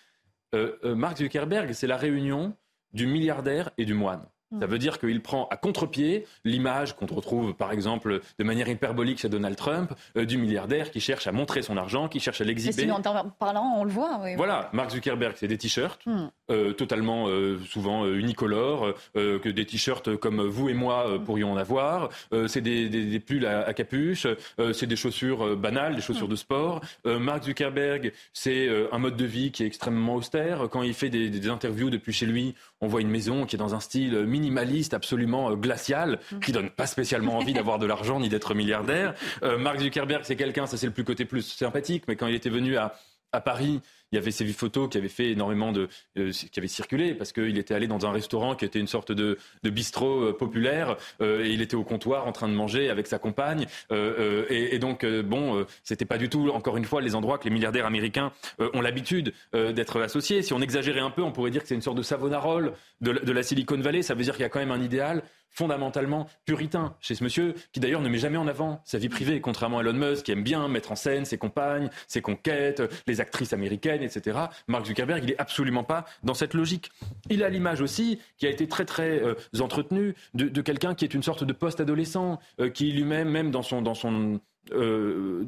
[0.84, 2.56] Mark Zuckerberg, c'est la réunion
[2.92, 4.26] du milliardaire et du moine.
[4.60, 9.20] Ça veut dire qu'il prend à contre-pied l'image qu'on retrouve, par exemple, de manière hyperbolique
[9.20, 12.44] chez Donald Trump, euh, du milliardaire qui cherche à montrer son argent, qui cherche à
[12.44, 12.90] l'exhiber.
[12.92, 14.20] En parlant, on le voit.
[14.38, 16.30] voilà, Mark Zuckerberg, c'est des t-shirts, hmm.
[16.50, 22.10] euh, totalement euh, souvent unicolores, que des t-shirts comme vous et moi pourrions en avoir.
[22.48, 24.28] c'est des, des, pulls à, capuche,
[24.74, 26.32] c'est des chaussures banales, des chaussures hmm.
[26.32, 26.82] de sport.
[27.06, 30.70] Mark Zuckerberg, c'est un mode de vie qui est extrêmement austère.
[30.72, 33.60] Quand il fait des, des interviews depuis chez lui, on voit une maison qui est
[33.60, 36.40] dans un style minimaliste, absolument euh, glacial, mm.
[36.40, 39.14] qui donne pas spécialement envie d'avoir de l'argent ni d'être milliardaire.
[39.44, 42.36] Euh, Mark Zuckerberg, c'est quelqu'un, ça c'est le plus côté plus sympathique, mais quand il
[42.36, 42.96] était venu à,
[43.32, 46.68] à Paris, il y avait ces photos qui avaient fait énormément de, euh, qui avaient
[46.68, 50.30] circulé parce qu'il était allé dans un restaurant qui était une sorte de, de bistrot
[50.30, 53.66] euh, populaire euh, et il était au comptoir en train de manger avec sa compagne
[53.92, 57.86] et, donc bon, c'était pas du tout encore une fois les endroits que les milliardaires
[57.86, 60.42] américains ont l'habitude d'être associés.
[60.42, 63.32] Si on exagérait un peu, on pourrait dire que c'est une sorte de savonarole de
[63.32, 64.02] la Silicon Valley.
[64.02, 67.54] Ça veut dire qu'il y a quand même un idéal fondamentalement puritain chez ce monsieur,
[67.72, 70.32] qui d'ailleurs ne met jamais en avant sa vie privée, contrairement à Elon Musk, qui
[70.32, 74.40] aime bien mettre en scène ses compagnes, ses conquêtes, les actrices américaines, etc.
[74.68, 76.92] Mark Zuckerberg, il est absolument pas dans cette logique.
[77.30, 81.14] Il a l'image aussi, qui a été très très euh, entretenue, de, quelqu'un qui est
[81.14, 84.40] une sorte de post-adolescent, euh, qui lui-même, même dans son, dans son
[84.72, 85.46] euh,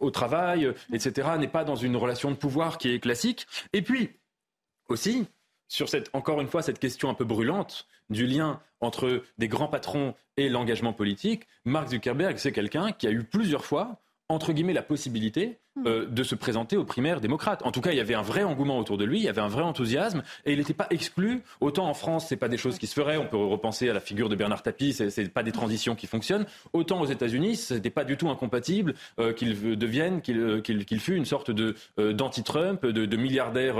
[0.00, 3.46] au travail, etc., n'est pas dans une relation de pouvoir qui est classique.
[3.72, 4.10] Et puis,
[4.88, 5.26] aussi,
[5.68, 9.68] sur cette, encore une fois, cette question un peu brûlante du lien entre des grands
[9.68, 14.72] patrons et l'engagement politique, Mark Zuckerberg, c'est quelqu'un qui a eu plusieurs fois, entre guillemets,
[14.72, 17.64] la possibilité euh, de se présenter aux primaires démocrates.
[17.64, 19.40] En tout cas, il y avait un vrai engouement autour de lui, il y avait
[19.40, 21.42] un vrai enthousiasme, et il n'était pas exclu.
[21.60, 23.18] Autant en France, c'est pas des choses qui se feraient.
[23.18, 26.46] On peut repenser à la figure de Bernard Tapie, c'est pas des transitions qui fonctionnent.
[26.72, 31.26] Autant aux États-Unis, c'était pas du tout incompatible euh, qu'il devienne, qu'il euh, fût une
[31.26, 33.76] sorte de d'anti-Trump, de, de, milliardaire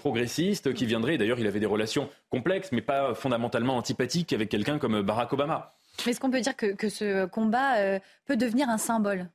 [0.00, 1.18] progressiste qui viendrait.
[1.18, 5.74] D'ailleurs, il avait des relations complexes, mais pas fondamentalement antipathiques avec quelqu'un comme Barack Obama.
[6.04, 9.28] Mais est-ce qu'on peut dire que, que ce combat peut devenir un symbole?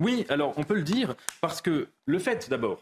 [0.00, 2.80] Oui, alors on peut le dire parce que le fait d'abord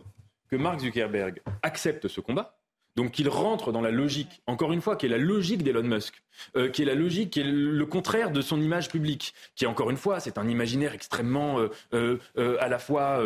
[0.51, 2.59] que Mark Zuckerberg accepte ce combat,
[2.97, 6.23] donc qu'il rentre dans la logique, encore une fois, qui est la logique d'Elon Musk,
[6.57, 9.91] euh, qui est la logique, qui est le contraire de son image publique, qui encore
[9.91, 13.23] une fois, c'est un imaginaire extrêmement euh, euh, à la fois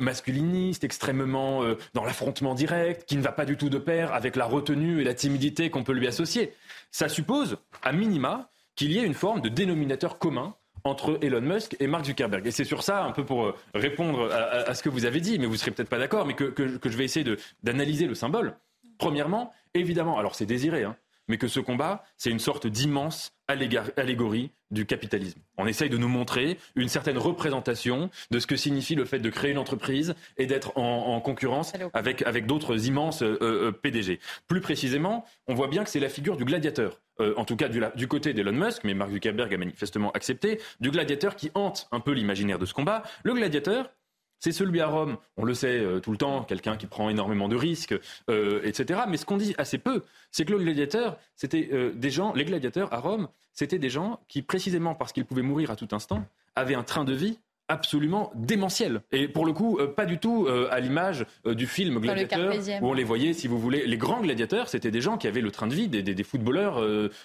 [0.00, 1.62] masculiniste, extrêmement
[1.92, 5.04] dans l'affrontement direct, qui ne va pas du tout de pair avec la retenue et
[5.04, 6.54] la timidité qu'on peut lui associer.
[6.90, 10.54] Ça suppose, à minima, qu'il y ait une forme de dénominateur commun
[10.84, 12.46] entre Elon Musk et Mark Zuckerberg.
[12.46, 15.46] Et c'est sur ça, un peu pour répondre à, ce que vous avez dit, mais
[15.46, 17.26] vous ne serez peut-être pas d'accord, mais que, que, je vais essayer
[17.62, 18.56] d'analyser le symbole.
[18.98, 20.96] Premièrement, évidemment, alors c'est désiré, hein,
[21.28, 25.40] mais que ce combat, c'est une sorte d'immense allégorie du capitalisme.
[25.58, 29.30] On essaye de nous montrer une certaine représentation de ce que signifie le fait de
[29.30, 34.20] créer une entreprise et d'être en, concurrence avec, avec d'autres immenses euh, euh, PDG.
[34.48, 37.00] Plus précisément, on voit bien que c'est la figure du gladiateur.
[37.22, 40.90] Euh, en tout cas du, côté d'Elon Musk, mais Mark Zuckerberg a manifestement accepté, du
[40.90, 43.02] gladiateur qui hante un peu l'imaginaire de ce combat.
[43.22, 43.90] Le gladiateur,
[44.38, 47.48] c'est celui à Rome, on le sait euh, tout le temps, quelqu'un qui prend énormément
[47.48, 47.94] de risques,
[48.28, 49.02] euh, etc.
[49.08, 52.92] Mais ce qu'on dit assez peu, c'est que le gladiateur, c'était des gens, les gladiateurs
[52.92, 56.24] à Rome, c'était des gens qui, précisément parce qu'ils pouvaient mourir à tout instant,
[56.56, 57.38] avaient un train de vie
[57.72, 59.00] absolument démentiel.
[59.12, 62.54] Et pour le coup, euh, pas du tout euh, à l'image euh, du film Gladiateur,
[62.82, 65.40] où on les voyait, si vous voulez, les grands gladiateurs, c'était des gens qui avaient
[65.40, 66.80] le train de vie des, des, footballeurs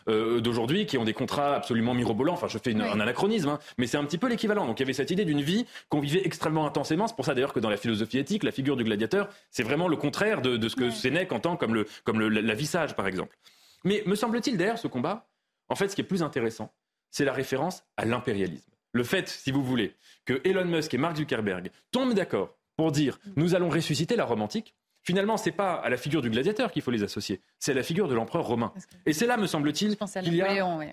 [0.07, 2.33] d'aujourd'hui, qui ont des contrats absolument mirobolants.
[2.33, 4.65] Enfin, je fais un anachronisme, hein, mais c'est un petit peu l'équivalent.
[4.65, 7.07] Donc il y avait cette idée d'une vie qu'on vivait extrêmement intensément.
[7.07, 9.87] C'est pour ça d'ailleurs que dans la philosophie éthique, la figure du gladiateur, c'est vraiment
[9.87, 13.07] le contraire de, de ce que Sénèque entend comme, le, comme le, la vissage, par
[13.07, 13.37] exemple.
[13.83, 15.27] Mais me semble-t-il, derrière ce combat,
[15.67, 16.73] en fait, ce qui est plus intéressant,
[17.11, 18.71] c'est la référence à l'impérialisme.
[18.97, 19.93] Le fait, si vous voulez,
[20.25, 24.41] que Elon Musk et Mark Zuckerberg tombent d'accord pour dire nous allons ressusciter la Rome
[24.41, 24.73] antique,
[25.03, 27.75] finalement, ce n'est pas à la figure du gladiateur qu'il faut les associer, c'est à
[27.75, 28.73] la figure de l'empereur romain.
[29.05, 30.77] Et c'est là, me semble-t-il, qu'il y a...
[30.77, 30.87] Oui,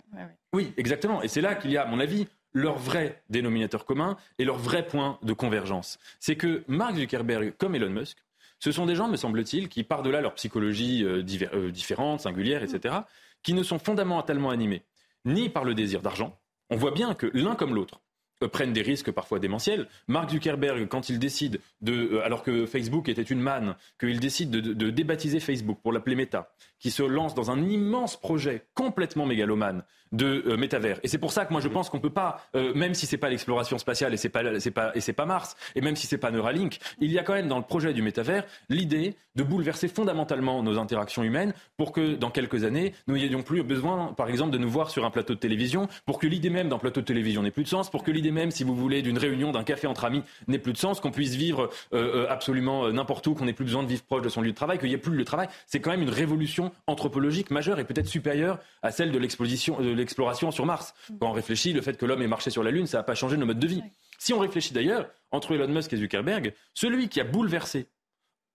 [0.52, 1.22] oui, exactement.
[1.22, 4.58] Et c'est là qu'il y a, à mon avis, leur vrai dénominateur commun et leur
[4.58, 5.98] vrai point de convergence.
[6.20, 8.18] C'est que Mark Zuckerberg, comme Elon Musk,
[8.58, 11.24] ce sont des gens, me semble-t-il, qui, par-delà leur psychologie euh,
[11.54, 12.96] euh, différente, singulière, etc.,
[13.42, 14.82] qui ne sont fondamentalement animés
[15.24, 16.38] ni par le désir d'argent.
[16.74, 18.00] On voit bien que l'un comme l'autre
[18.42, 19.86] euh, prennent des risques parfois démentiels.
[20.08, 24.50] Mark Zuckerberg, quand il décide de, euh, alors que Facebook était une manne, qu'il décide
[24.50, 26.52] de, débaptiser Facebook pour l'appeler Meta,
[26.84, 31.00] qui se lance dans un immense projet complètement mégalomane de euh, métavers.
[31.02, 33.30] Et c'est pour ça que moi je pense qu'on peut pas, même si c'est pas
[33.30, 36.18] l'exploration spatiale et c'est pas c'est pas et c'est pas Mars, et même si c'est
[36.18, 39.88] pas Neuralink, il y a quand même dans le projet du métavers l'idée de bouleverser
[39.88, 44.52] fondamentalement nos interactions humaines pour que dans quelques années nous n'ayons plus besoin, par exemple,
[44.52, 47.06] de nous voir sur un plateau de télévision, pour que l'idée même d'un plateau de
[47.06, 49.64] télévision n'ait plus de sens, pour que l'idée même, si vous voulez, d'une réunion, d'un
[49.64, 53.26] café entre amis n'ait plus de sens, qu'on puisse vivre euh, euh, absolument euh, n'importe
[53.26, 54.94] où, qu'on n'ait plus besoin de vivre proche de son lieu de travail, qu'il n'y
[54.94, 55.48] ait plus de travail.
[55.66, 60.66] C'est quand même une révolution anthropologique majeure et peut-être supérieure à celle de l'exploration sur
[60.66, 60.94] Mars.
[61.20, 63.14] Quand on réfléchit, le fait que l'homme ait marché sur la Lune, ça n'a pas
[63.14, 63.82] changé nos modes de vie.
[64.18, 67.86] Si on réfléchit d'ailleurs, entre Elon Musk et Zuckerberg, celui qui a bouleversé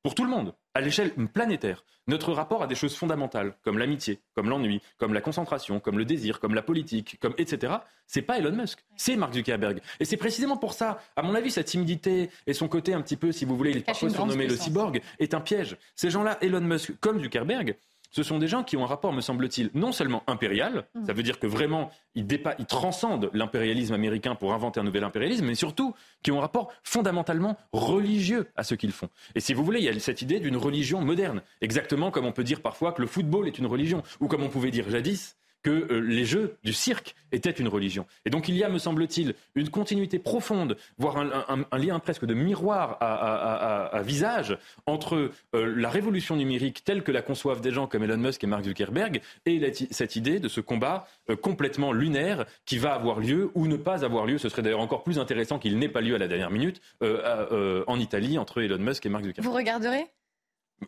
[0.01, 4.19] pour tout le monde, à l'échelle planétaire, notre rapport à des choses fondamentales, comme l'amitié,
[4.33, 7.73] comme l'ennui, comme la concentration, comme le désir, comme la politique, comme etc.,
[8.07, 9.81] c'est pas Elon Musk, c'est Mark Zuckerberg.
[9.99, 13.17] Et c'est précisément pour ça, à mon avis, sa timidité et son côté un petit
[13.17, 15.77] peu, si vous voulez, il est parfois surnommé le cyborg, est un piège.
[15.95, 17.75] Ces gens-là, Elon Musk comme Zuckerberg,
[18.09, 21.05] ce sont des gens qui ont un rapport, me semble-t-il, non seulement impérial, mm.
[21.05, 22.25] ça veut dire que vraiment ils,
[22.59, 25.93] ils transcendent l'impérialisme américain pour inventer un nouvel impérialisme, mais surtout
[26.23, 29.09] qui ont un rapport fondamentalement religieux à ce qu'ils font.
[29.35, 32.31] Et si vous voulez, il y a cette idée d'une religion moderne, exactement comme on
[32.31, 35.38] peut dire parfois que le football est une religion, ou comme on pouvait dire jadis
[35.63, 38.05] que euh, les jeux du cirque étaient une religion.
[38.25, 42.33] Et donc il y a, me semble-t-il, une continuité profonde, voire un, lien presque de
[42.33, 48.03] miroir à, visage entre euh, la révolution numérique telle que la conçoivent des gens comme
[48.03, 52.77] Elon Musk et Mark Zuckerberg et cette idée de ce combat euh, complètement lunaire qui
[52.77, 54.37] va avoir lieu ou ne pas avoir lieu.
[54.37, 57.99] Ce serait d'ailleurs encore plus intéressant qu'il n'ait pas lieu à la dernière minute en
[57.99, 59.45] Italie entre Elon Musk et Mark Zuckerberg.
[59.45, 60.05] Vous regarderez?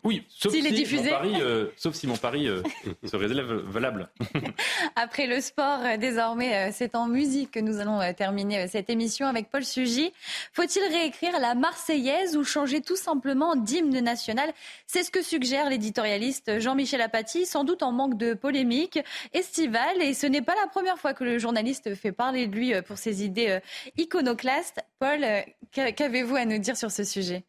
[0.04, 2.62] Oui, sauf si, Mon pari, euh, sauf si mon pari euh,
[3.04, 4.08] se révèle valable.
[4.96, 9.50] Après le sport, euh, désormais, c'est en musique que nous allons terminer cette émission avec
[9.50, 10.12] Paul Sugy.
[10.52, 14.52] Faut-il réécrire la Marseillaise ou changer tout simplement d'hymne national?
[14.86, 18.98] C'est ce que suggère l'éditorialiste Jean-Michel Apathy, sans doute en manque de polémique
[19.32, 20.02] estivale.
[20.02, 22.98] Et ce n'est pas la première fois que le journaliste fait parler de lui pour
[22.98, 23.60] ses idées
[23.96, 24.80] iconoclastes.
[24.98, 25.24] Paul,
[25.72, 27.44] qu'avez-vous à nous dire sur ce sujet?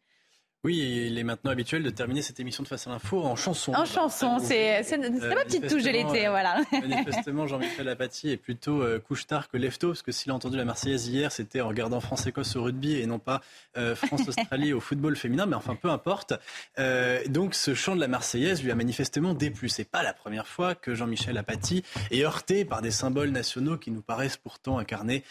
[0.64, 3.74] Oui, il est maintenant habituel de terminer cette émission de Face à l'info en chanson.
[3.74, 6.56] En chanson, c'est ma petite touche de l'été, voilà.
[6.72, 10.64] Manifestement, Jean-Michel Apathy est plutôt euh, couche-tard que lève-tôt, parce que s'il a entendu la
[10.64, 13.42] Marseillaise hier, c'était en regardant France-Écosse au rugby et non pas
[13.76, 16.32] euh, France-Australie au football féminin, mais enfin, peu importe.
[16.78, 19.68] Euh, donc, ce chant de la Marseillaise lui a manifestement déplu.
[19.68, 23.90] C'est pas la première fois que Jean-Michel Apathy est heurté par des symboles nationaux qui
[23.90, 25.24] nous paraissent pourtant incarner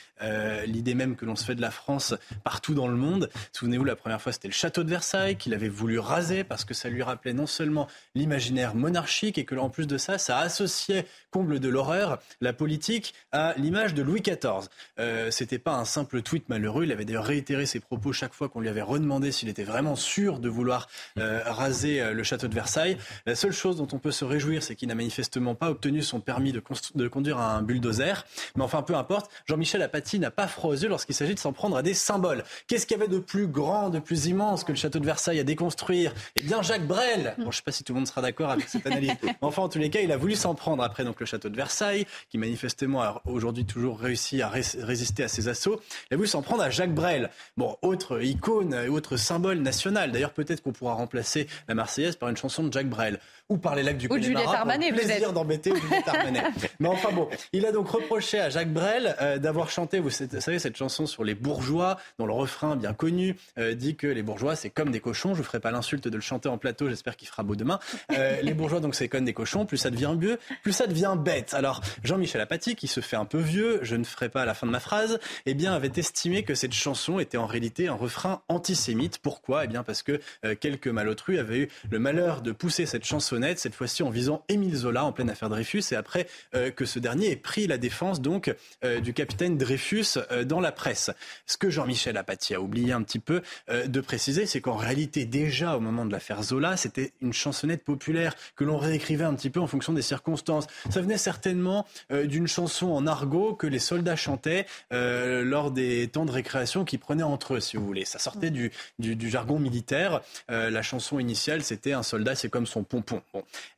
[0.66, 2.14] l'idée même que l'on se fait de la France
[2.44, 3.30] partout dans le monde.
[3.52, 6.74] Souvenez-vous, la première fois, c'était le château de Versailles Qu'il avait voulu raser parce que
[6.74, 11.06] ça lui rappelait non seulement l'imaginaire monarchique et que, en plus de ça, ça associait,
[11.32, 14.68] comble de l'horreur, la politique à l'image de Louis XIV.
[15.00, 16.84] Euh, C'était pas un simple tweet malheureux.
[16.84, 19.96] Il avait d'ailleurs réitéré ses propos chaque fois qu'on lui avait redemandé s'il était vraiment
[19.96, 22.98] sûr de vouloir euh, raser euh, le château de Versailles.
[23.26, 26.20] La seule chose dont on peut se réjouir, c'est qu'il n'a manifestement pas obtenu son
[26.20, 26.62] permis de,
[26.96, 28.26] de, conduire un bulldozer.
[28.56, 31.54] Mais enfin, peu importe, Jean-Michel Apathy n'a pas froid aux yeux lorsqu'il s'agit de s'en
[31.54, 32.44] prendre à des symboles.
[32.68, 35.13] Qu'est-ce qu'il y avait de plus grand, de plus immense que le château de Versailles
[35.28, 37.36] à déconstruire Eh bien, Jacques Brel.
[37.38, 39.14] Bon, je ne sais pas si tout le monde sera d'accord avec cette analyse.
[39.42, 41.56] Enfin, en tous les cas, il a voulu s'en prendre après donc le château de
[41.56, 45.80] Versailles, qui manifestement a aujourd'hui toujours réussi à résister à ses assauts.
[46.10, 47.30] Il a voulu s'en prendre à Jacques Brel.
[47.58, 50.12] Bon, autre icône, autre symbole national.
[50.12, 53.20] D'ailleurs, peut-être qu'on pourra remplacer la Marseillaise par une chanson de Jacques Brel
[53.50, 54.66] ou par les lacs du Connemara.
[54.66, 56.44] Ou le plaisir d'embêter Juliette Armanet.
[56.80, 60.60] Mais enfin bon, il a donc reproché à Jacques Brel euh, d'avoir chanté, vous savez,
[60.60, 64.56] cette chanson sur les bourgeois, dont le refrain bien connu euh, dit que les bourgeois
[64.56, 65.34] c'est comme des cochons.
[65.34, 67.80] Je ne ferai pas l'insulte de le chanter en plateau, j'espère qu'il fera beau demain.
[68.12, 71.16] Euh, les bourgeois donc c'est comme des cochons, plus ça devient vieux, plus ça devient
[71.18, 71.54] bête.
[71.54, 74.54] Alors Jean-Michel Apathy, qui se fait un peu vieux, je ne ferai pas à la
[74.54, 77.94] fin de ma phrase, eh bien avait estimé que cette chanson était en réalité un
[77.94, 79.18] refrain antisémite.
[79.18, 79.66] Pourquoi?
[79.66, 80.20] Eh bien parce que
[80.60, 84.76] quelques malotrus avaient eu le malheur de pousser cette chansonnette cette fois-ci en visant Émile
[84.76, 88.22] Zola en pleine affaire Dreyfus, et après euh, que ce dernier ait pris la défense
[88.22, 88.54] donc
[88.84, 91.10] euh, du capitaine Dreyfus euh, dans la presse.
[91.48, 95.76] Ce que Jean-Michel Apathy a oublié un petit peu de préciser, c'est qu'en réalité, déjà
[95.76, 99.60] au moment de l'affaire Zola, c'était une chansonnette populaire que l'on réécrivait un petit peu
[99.60, 100.68] en fonction des circonstances.
[100.90, 106.32] Ça venait certainement d'une chanson en argot que les soldats chantaient lors des temps de
[106.32, 108.06] récréation qu'ils prenaient entre eux, si vous voulez.
[108.06, 110.22] Ça sortait du, du, du jargon militaire.
[110.50, 113.23] la chanson initiale, c'était un soldat, c'est comme son pompon.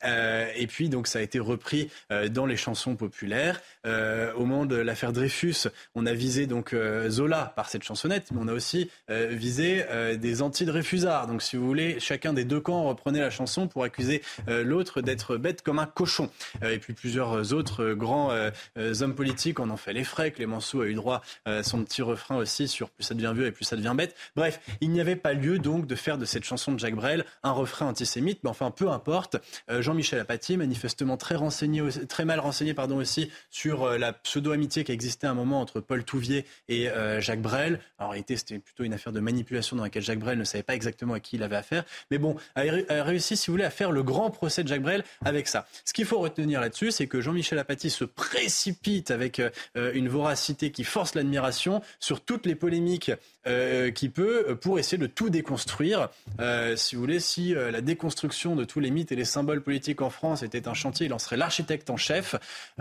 [0.03, 3.61] Euh, et puis donc ça a été repris euh, dans les chansons populaires.
[3.85, 6.75] Euh, au moment de l'affaire Dreyfus, on a visé donc
[7.09, 9.85] Zola par cette chansonnette, mais on a aussi visé
[10.17, 11.27] des anti-Dreyfusards.
[11.27, 15.37] Donc si vous voulez, chacun des deux camps reprenait la chanson pour accuser l'autre d'être
[15.37, 16.29] bête comme un cochon.
[16.63, 18.31] et puis plusieurs autres grands
[18.75, 20.31] hommes politiques en ont fait les frais.
[20.31, 23.51] Clémenceau a eu droit à son petit refrain aussi sur plus ça devient vieux et
[23.51, 24.15] plus ça devient bête.
[24.35, 27.25] Bref, il n'y avait pas lieu donc de faire de cette chanson de Jacques Brel
[27.43, 29.34] un refrain antisémite, mais enfin peu importe.
[29.69, 31.35] Euh, Jean-Michel Apathy, manifestement très,
[32.25, 36.03] mal renseigné pardon, aussi sur euh, la pseudo-amitié qui existait à un moment entre Paul
[36.03, 37.79] Touvier et euh, Jacques Brel.
[37.99, 40.75] en réalité, c'était plutôt une affaire de manipulation dans laquelle Jacques Brel ne savait pas
[40.75, 41.83] exactement à qui il avait affaire.
[42.11, 42.61] Mais bon, a
[43.03, 45.67] réussi, si vous voulez, à faire le grand procès de Jacques Brel avec ça.
[45.83, 49.41] Ce qu'il faut retenir là-dessus, c'est que Jean-Michel Apathy se précipite avec
[49.75, 53.11] une voracité qui force l'admiration sur toutes les polémiques
[53.93, 56.09] qu'il peut pour essayer de tout déconstruire.
[56.75, 60.09] si vous voulez, si la déconstruction de tous les mythes et les symbole politique en
[60.09, 62.35] France était un chantier, il en serait l'architecte en chef.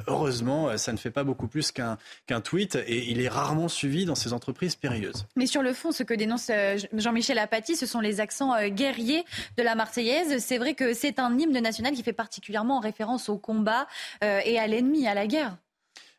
[0.06, 4.04] Heureusement, ça ne fait pas beaucoup plus qu'un qu'un tweet et il est rarement suivi
[4.04, 5.26] dans ces entreprises périlleuses.
[5.36, 8.68] Mais sur le fond, ce que dénonce euh, Jean-Michel Apathy, ce sont les accents euh,
[8.68, 9.24] guerriers
[9.56, 10.38] de la Marseillaise.
[10.38, 13.86] C'est vrai que c'est un hymne national qui fait particulièrement référence au combat
[14.22, 15.56] euh, et à l'ennemi, à la guerre.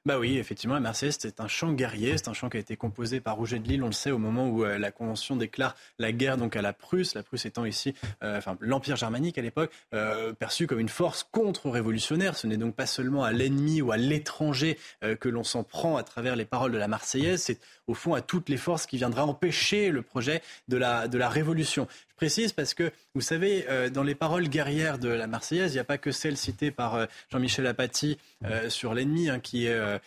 [0.05, 2.15] Bah oui, effectivement, la Marseillaise, c'est un chant guerrier.
[2.19, 4.19] C'est un chant qui a été composé par Rouget de Lille, on le sait, au
[4.19, 7.15] moment où euh, la Convention déclare la guerre donc à la Prusse.
[7.15, 11.27] La Prusse étant ici, euh, enfin, l'Empire germanique à l'époque, euh, perçu comme une force
[11.31, 12.37] contre-révolutionnaire.
[12.37, 14.77] Ce n'est donc pas seulement à l'ennemi ou à l'étranger
[15.19, 17.41] que l'on s'en prend à travers les paroles de la Marseillaise.
[17.41, 21.17] C'est au fond à toutes les forces qui viendraient empêcher le projet de la, de
[21.17, 21.87] la révolution.
[22.15, 25.81] Précise parce que, vous savez, euh, dans les paroles guerrières de la Marseillaise, il n'y
[25.81, 29.99] a pas que celles citées par euh, Jean-Michel Apathy euh, sur l'ennemi hein, qui est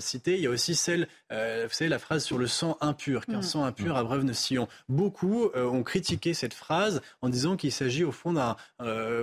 [0.00, 3.38] citée, il y a aussi celle, vous savez, la phrase sur le sang impur, qu'un
[3.38, 3.42] mm.
[3.42, 4.68] sang impur abreuve nos sillons.
[4.88, 8.56] Beaucoup ont critiqué cette phrase en disant qu'il s'agit au fond d'un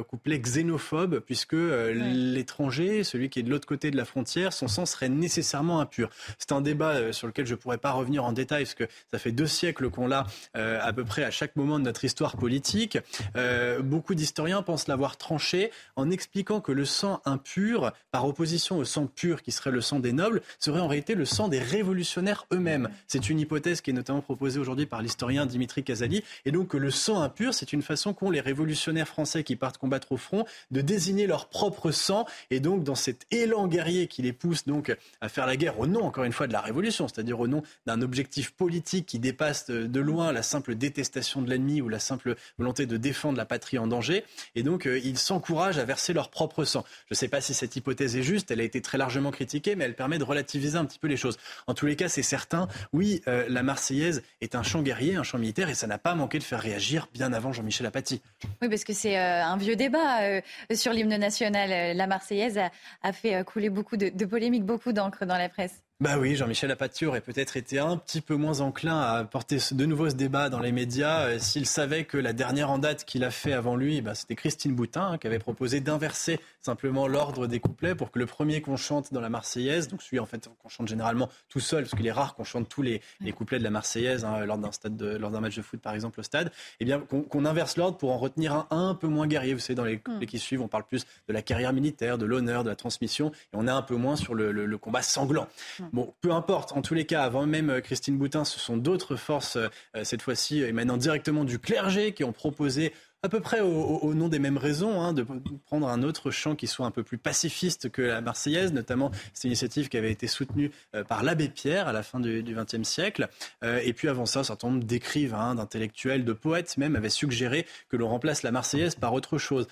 [0.07, 4.85] couplet xénophobe, puisque l'étranger, celui qui est de l'autre côté de la frontière, son sang
[4.85, 6.09] serait nécessairement impur.
[6.37, 9.31] C'est un débat sur lequel je pourrais pas revenir en détail parce que ça fait
[9.31, 12.97] deux siècles qu'on l'a euh, à peu près à chaque moment de notre histoire politique.
[13.35, 18.85] Euh, beaucoup d'historiens pensent l'avoir tranché en expliquant que le sang impur, par opposition au
[18.85, 22.89] sang pur qui serait le sang nobles, serait en réalité le sang des révolutionnaires eux-mêmes.
[23.07, 26.23] C'est une hypothèse qui est notamment proposée aujourd'hui par l'historien Dimitri Casali.
[26.45, 30.11] Et donc le sang impur, c'est une façon qu'ont les révolutionnaires français qui partent combattre
[30.11, 32.25] au front de désigner leur propre sang.
[32.51, 35.87] Et donc dans cet élan guerrier qui les pousse donc à faire la guerre au
[35.87, 39.69] nom, encore une fois, de la révolution, c'est-à-dire au nom d'un objectif politique qui dépasse
[39.69, 43.77] de loin la simple détestation de l'ennemi ou la simple volonté de défendre la patrie
[43.77, 44.23] en danger.
[44.55, 46.83] Et donc, euh, ils s'encouragent à verser leur propre sang.
[47.07, 49.75] Je ne sais pas si cette hypothèse est juste, elle a été très largement critiquée,
[49.75, 51.37] mais elle permet de relativiser un petit peu les choses.
[51.67, 55.23] En tous les cas, c'est certain, oui, euh, la Marseillaise est un champ guerrier, un
[55.23, 58.21] champ militaire, et ça n'a pas manqué de faire réagir bien avant Jean-Michel Apathy.
[58.61, 60.41] Oui, parce que c'est euh, un vieux débat
[60.73, 61.95] sur l'hymne national.
[61.95, 62.59] La Marseillaise
[63.03, 65.84] a, fait couler beaucoup de polémiques, beaucoup d'encre dans la presse.
[66.01, 69.85] Bah oui, Jean-Michel Apathy aurait peut-être été un petit peu moins enclin à porter de
[69.85, 73.23] nouveau ce débat dans les médias euh, s'il savait que la dernière en date qu'il
[73.23, 77.47] a fait avant lui, bah, c'était Christine Boutin hein, qui avait proposé d'inverser simplement l'ordre
[77.47, 80.49] des couplets pour que le premier qu'on chante dans la Marseillaise, donc celui en fait
[80.61, 83.01] qu'on chante généralement tout seul, parce qu'il est rare qu'on chante tous les,
[83.33, 86.19] couplets de la Marseillaise hein, lors d'un stade, lors d'un match de foot par exemple
[86.19, 89.53] au stade, eh bien qu'on inverse l'ordre pour en retenir un un peu moins guerrier.
[89.53, 90.29] Vous savez, dans les couplets mm.
[90.29, 93.55] qui suivent, on parle plus de la carrière militaire, de l'honneur, de la transmission, et
[93.55, 95.47] on est un peu moins sur le, combat sanglant.
[95.93, 96.71] Bon, peu importe.
[96.73, 99.69] En tous les cas, avant même euh, Christine Boutin, ce sont d'autres forces, euh,
[100.03, 104.37] cette fois-ci émanant directement du clergé, qui ont proposé à peu près au, nom des
[104.37, 105.25] mêmes raisons, hein, de
[105.65, 109.45] prendre un autre chant qui soit un peu plus pacifiste que la Marseillaise, notamment cette
[109.45, 113.27] initiative qui avait été soutenue euh, par l'abbé Pierre à la fin du XXe siècle.
[113.63, 117.97] et puis avant ça, un certain nombre d'écrivains, d'intellectuels, de poètes même avaient suggéré que
[117.97, 119.67] l'on remplace la Marseillaise par autre chose.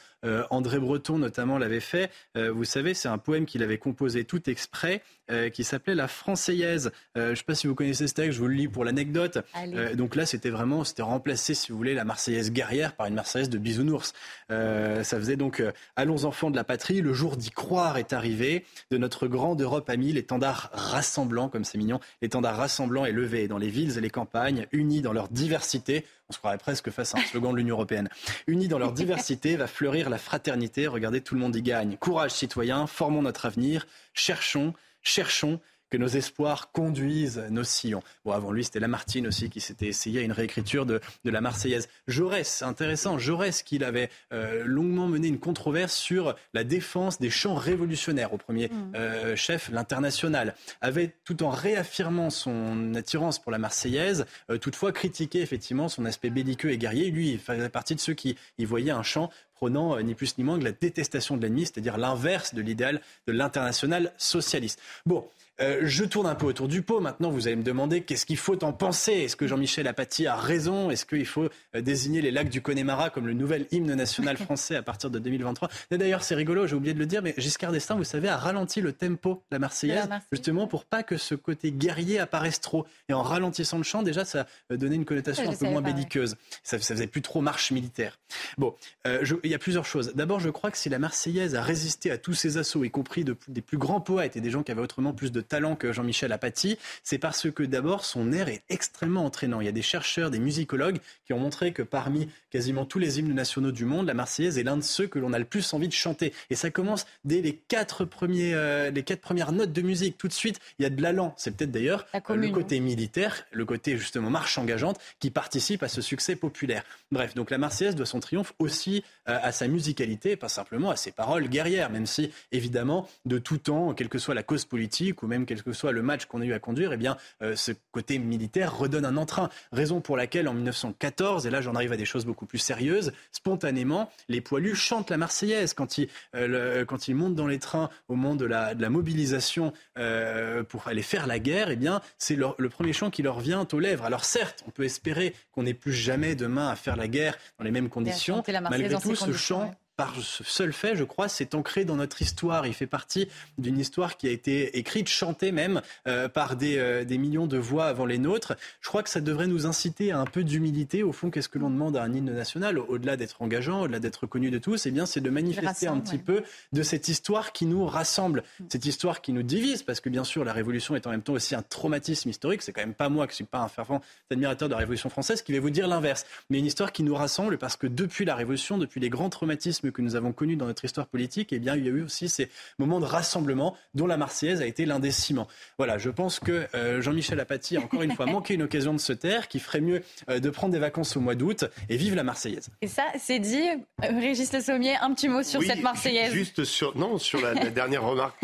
[0.49, 2.11] André Breton notamment l'avait fait.
[2.36, 5.01] vous savez, c'est un poème qu'il avait composé tout exprès
[5.32, 6.91] euh, qui s'appelait La Française.
[7.17, 8.84] Euh, je ne sais pas si vous connaissez ce texte, je vous le lis pour
[8.84, 9.38] l'anecdote.
[9.55, 13.13] Euh, donc là, c'était vraiment, c'était remplacé, si vous voulez, la Marseillaise guerrière par une
[13.13, 14.13] Marseillaise de bisounours.
[14.49, 15.63] ça faisait donc
[15.95, 19.89] Allons enfants de la patrie, le jour d'y croire est arrivé, de notre grande Europe
[19.89, 24.09] amie, l'étendard rassemblant, comme c'est mignon, l'étendard rassemblant est levé dans les villes et les
[24.09, 26.03] campagnes, unis dans leur diversité.
[26.30, 28.09] On se croirait presque face à un slogan de l'Union européenne.
[28.47, 30.88] Unis dans leur diversité, va fleurir la fraternité.
[30.88, 31.97] Regardez, tout le monde y gagne.
[31.97, 35.59] Courage, citoyens, formons notre avenir, cherchons cherchons
[35.94, 38.02] que nos espoirs conduisent nos sillons.
[38.26, 41.88] Bon, avant lui, c'était Lamartine aussi qui s'était essayé à une réécriture de, la Marseillaise.
[42.08, 47.54] Jaurès, intéressant, Jaurès qui avait euh, longuement mené une controverse sur la défense des chants
[47.54, 48.94] révolutionnaires, au premier mm.
[48.96, 55.41] euh, chef, l'international, avait, tout en réaffirmant son attirance pour la Marseillaise, euh, toutefois critiqué
[55.41, 57.12] effectivement son aspect belliqueux et guerrier.
[57.12, 59.30] Lui, il faisait partie de ceux qui y voyaient un chant
[59.64, 63.32] prônant ni plus ni moins que la détestation de l'ennemi, c'est-à-dire l'inverse de l'idéal de
[63.32, 64.78] l'international socialiste.
[65.05, 65.24] Bon,
[65.61, 66.99] euh, je tourne un peu autour du pot.
[66.99, 69.11] Maintenant, vous allez me demander qu'est-ce qu'il faut en penser?
[69.14, 70.89] Est-ce que Jean-Michel Apathy a raison?
[70.89, 74.76] Est-ce qu'il faut euh, désigner les lacs du Connemara comme le nouvel hymne national français
[74.76, 77.95] à partir de 2023 D'ailleurs, c'est rigolo, j'ai oublié de le dire, mais Giscard d'Estaing,
[77.95, 81.72] vous savez, a ralenti le tempo de la Marseillaise, justement pour pas que ce côté
[81.72, 82.88] guerrier apparaisse trop.
[83.07, 86.36] Et en ralentissant le chant, déjà, ça donnait une connotation un peu moins belliqueuse.
[86.64, 88.20] Ça, ça, faisait plus trop marche militaire.
[88.57, 88.74] Bon,
[89.05, 90.14] euh, il y a plusieurs choses.
[90.16, 93.24] D'abord, je crois que si la Marseillaise a résisté à tous ces assauts, y compris
[93.24, 96.32] des plus grands poètes et des gens qui avaient autrement plus de talent que Jean-Michel
[96.32, 99.62] Apathy, c'est parce que d'abord son air est extrêmement entraînant.
[99.62, 103.20] Il y a des chercheurs, des musicologues qui ont montré que parmi quasiment tous les
[103.20, 105.74] hymnes nationaux du monde, la Marseillaise est l'un de ceux que l'on a le plus
[105.74, 106.34] envie de chanter.
[106.49, 110.18] Et ça commence dès les quatre, premiers, euh, les quatre premières notes de musique.
[110.18, 111.34] Tout de suite, il y a de l'allant.
[111.38, 115.88] C'est peut-être d'ailleurs euh, le côté militaire, le côté justement marche engageante qui participe à
[115.88, 116.84] ce succès populaire.
[117.12, 120.96] Bref, donc la Marseillaise doit son triomphe aussi euh, à sa musicalité, pas simplement à
[120.96, 125.24] ses paroles guerrières, même si évidemment de tout temps, quelle que soit la cause politique
[125.24, 127.56] ou même quel que soit le match qu'on a eu à conduire, eh bien, euh,
[127.56, 129.50] ce côté militaire redonne un entrain.
[129.72, 133.14] Raison pour laquelle, en 1914, et là j'en arrive à des choses beaucoup plus sérieuses,
[133.32, 137.90] spontanément, les poilus chantent la Marseillaise quand ils, euh, quand ils montent dans les trains
[138.08, 141.70] au moment de la, de la mobilisation euh, pour aller faire la guerre.
[141.70, 144.06] Eh bien, c'est le premier chant qui leur vient aux lèvres.
[144.06, 147.66] Alors certes, on peut espérer qu'on n'ait plus jamais demain à faire la guerre dans
[147.66, 148.44] les mêmes conditions.
[148.48, 152.66] Malgré tout, ce chant par ce seul fait, je crois, c'est ancré dans notre histoire.
[152.66, 153.28] Il fait partie
[153.58, 157.58] d'une histoire qui a été écrite, chantée même, euh, par des, euh, des, millions de
[157.58, 158.54] voix avant les nôtres.
[158.82, 161.04] Je crois que ça devrait nous inciter à un peu d'humilité.
[161.04, 164.26] Au fond, qu'est-ce que l'on demande à un hymne national, au-delà d'être engageant, au-delà d'être
[164.26, 167.66] connu de tous Eh bien, c'est de manifester un petit peu de cette histoire qui
[167.66, 171.12] nous rassemble, cette histoire qui nous divise, parce que bien sûr, la Révolution est en
[171.12, 172.64] même temps aussi un traumatisme historique.
[172.64, 175.44] C'est quand même pas moi qui suis pas un fervent admirateur de la Révolution française
[175.44, 178.36] qui vais vous dire l'inverse, mais une histoire qui nous rassemble parce que depuis la
[178.36, 181.76] Révolution, depuis les grands traumatismes que nous avons connus dans notre histoire politique, eh bien,
[181.76, 185.00] il y a eu aussi ces moments de rassemblement dont la Marseillaise a été l'un
[185.00, 185.48] des ciments.
[185.78, 189.00] Voilà, je pense que euh, Jean-Michel Apathy a encore une fois manqué une occasion de
[189.00, 192.16] se taire, qu'il ferait mieux euh, de prendre des vacances au mois d'août et vive
[192.16, 192.70] la Marseillaise.
[192.82, 193.70] Et ça, c'est dit.
[194.04, 196.34] Euh, Régis Le Sommier, un petit mot sur cette Marseillaise.
[196.34, 198.38] Juste sur, non, sur la, dernière remarque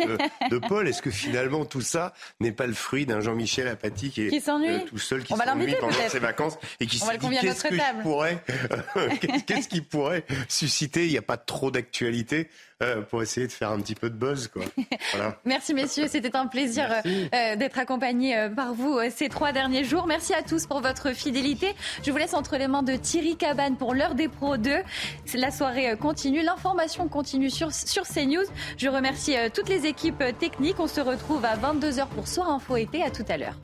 [0.50, 4.22] de, Paul, est-ce que finalement tout ça n'est pas le fruit d'un Jean-Michel Apathy qui
[4.24, 4.30] est
[4.88, 8.44] tout seul, qui s'ennuie pendant ses vacances et qui se dit qu'est-ce que je pourrais,
[9.46, 12.50] qu'est-ce qui pourrait susciter, il n'y a pas trop d'actualité
[12.82, 14.48] euh, pour essayer de faire un petit peu de buzz.
[14.48, 14.64] Quoi.
[15.46, 20.08] Merci messieurs, c'était un plaisir euh, d'être accompagné euh, par vous ces trois derniers jours.
[20.08, 21.76] Merci à tous pour votre fidélité.
[22.04, 24.72] Je vous laisse entre les mains de Thierry Cabane pour l'heure des pros 2.
[25.36, 28.46] La soirée continue, l'information continue sur, sur CNews.
[28.78, 30.80] Je remercie toutes les équipes techniques.
[30.80, 33.04] On se retrouve à 22h pour Soir Info été.
[33.04, 33.60] À tout à l'heure.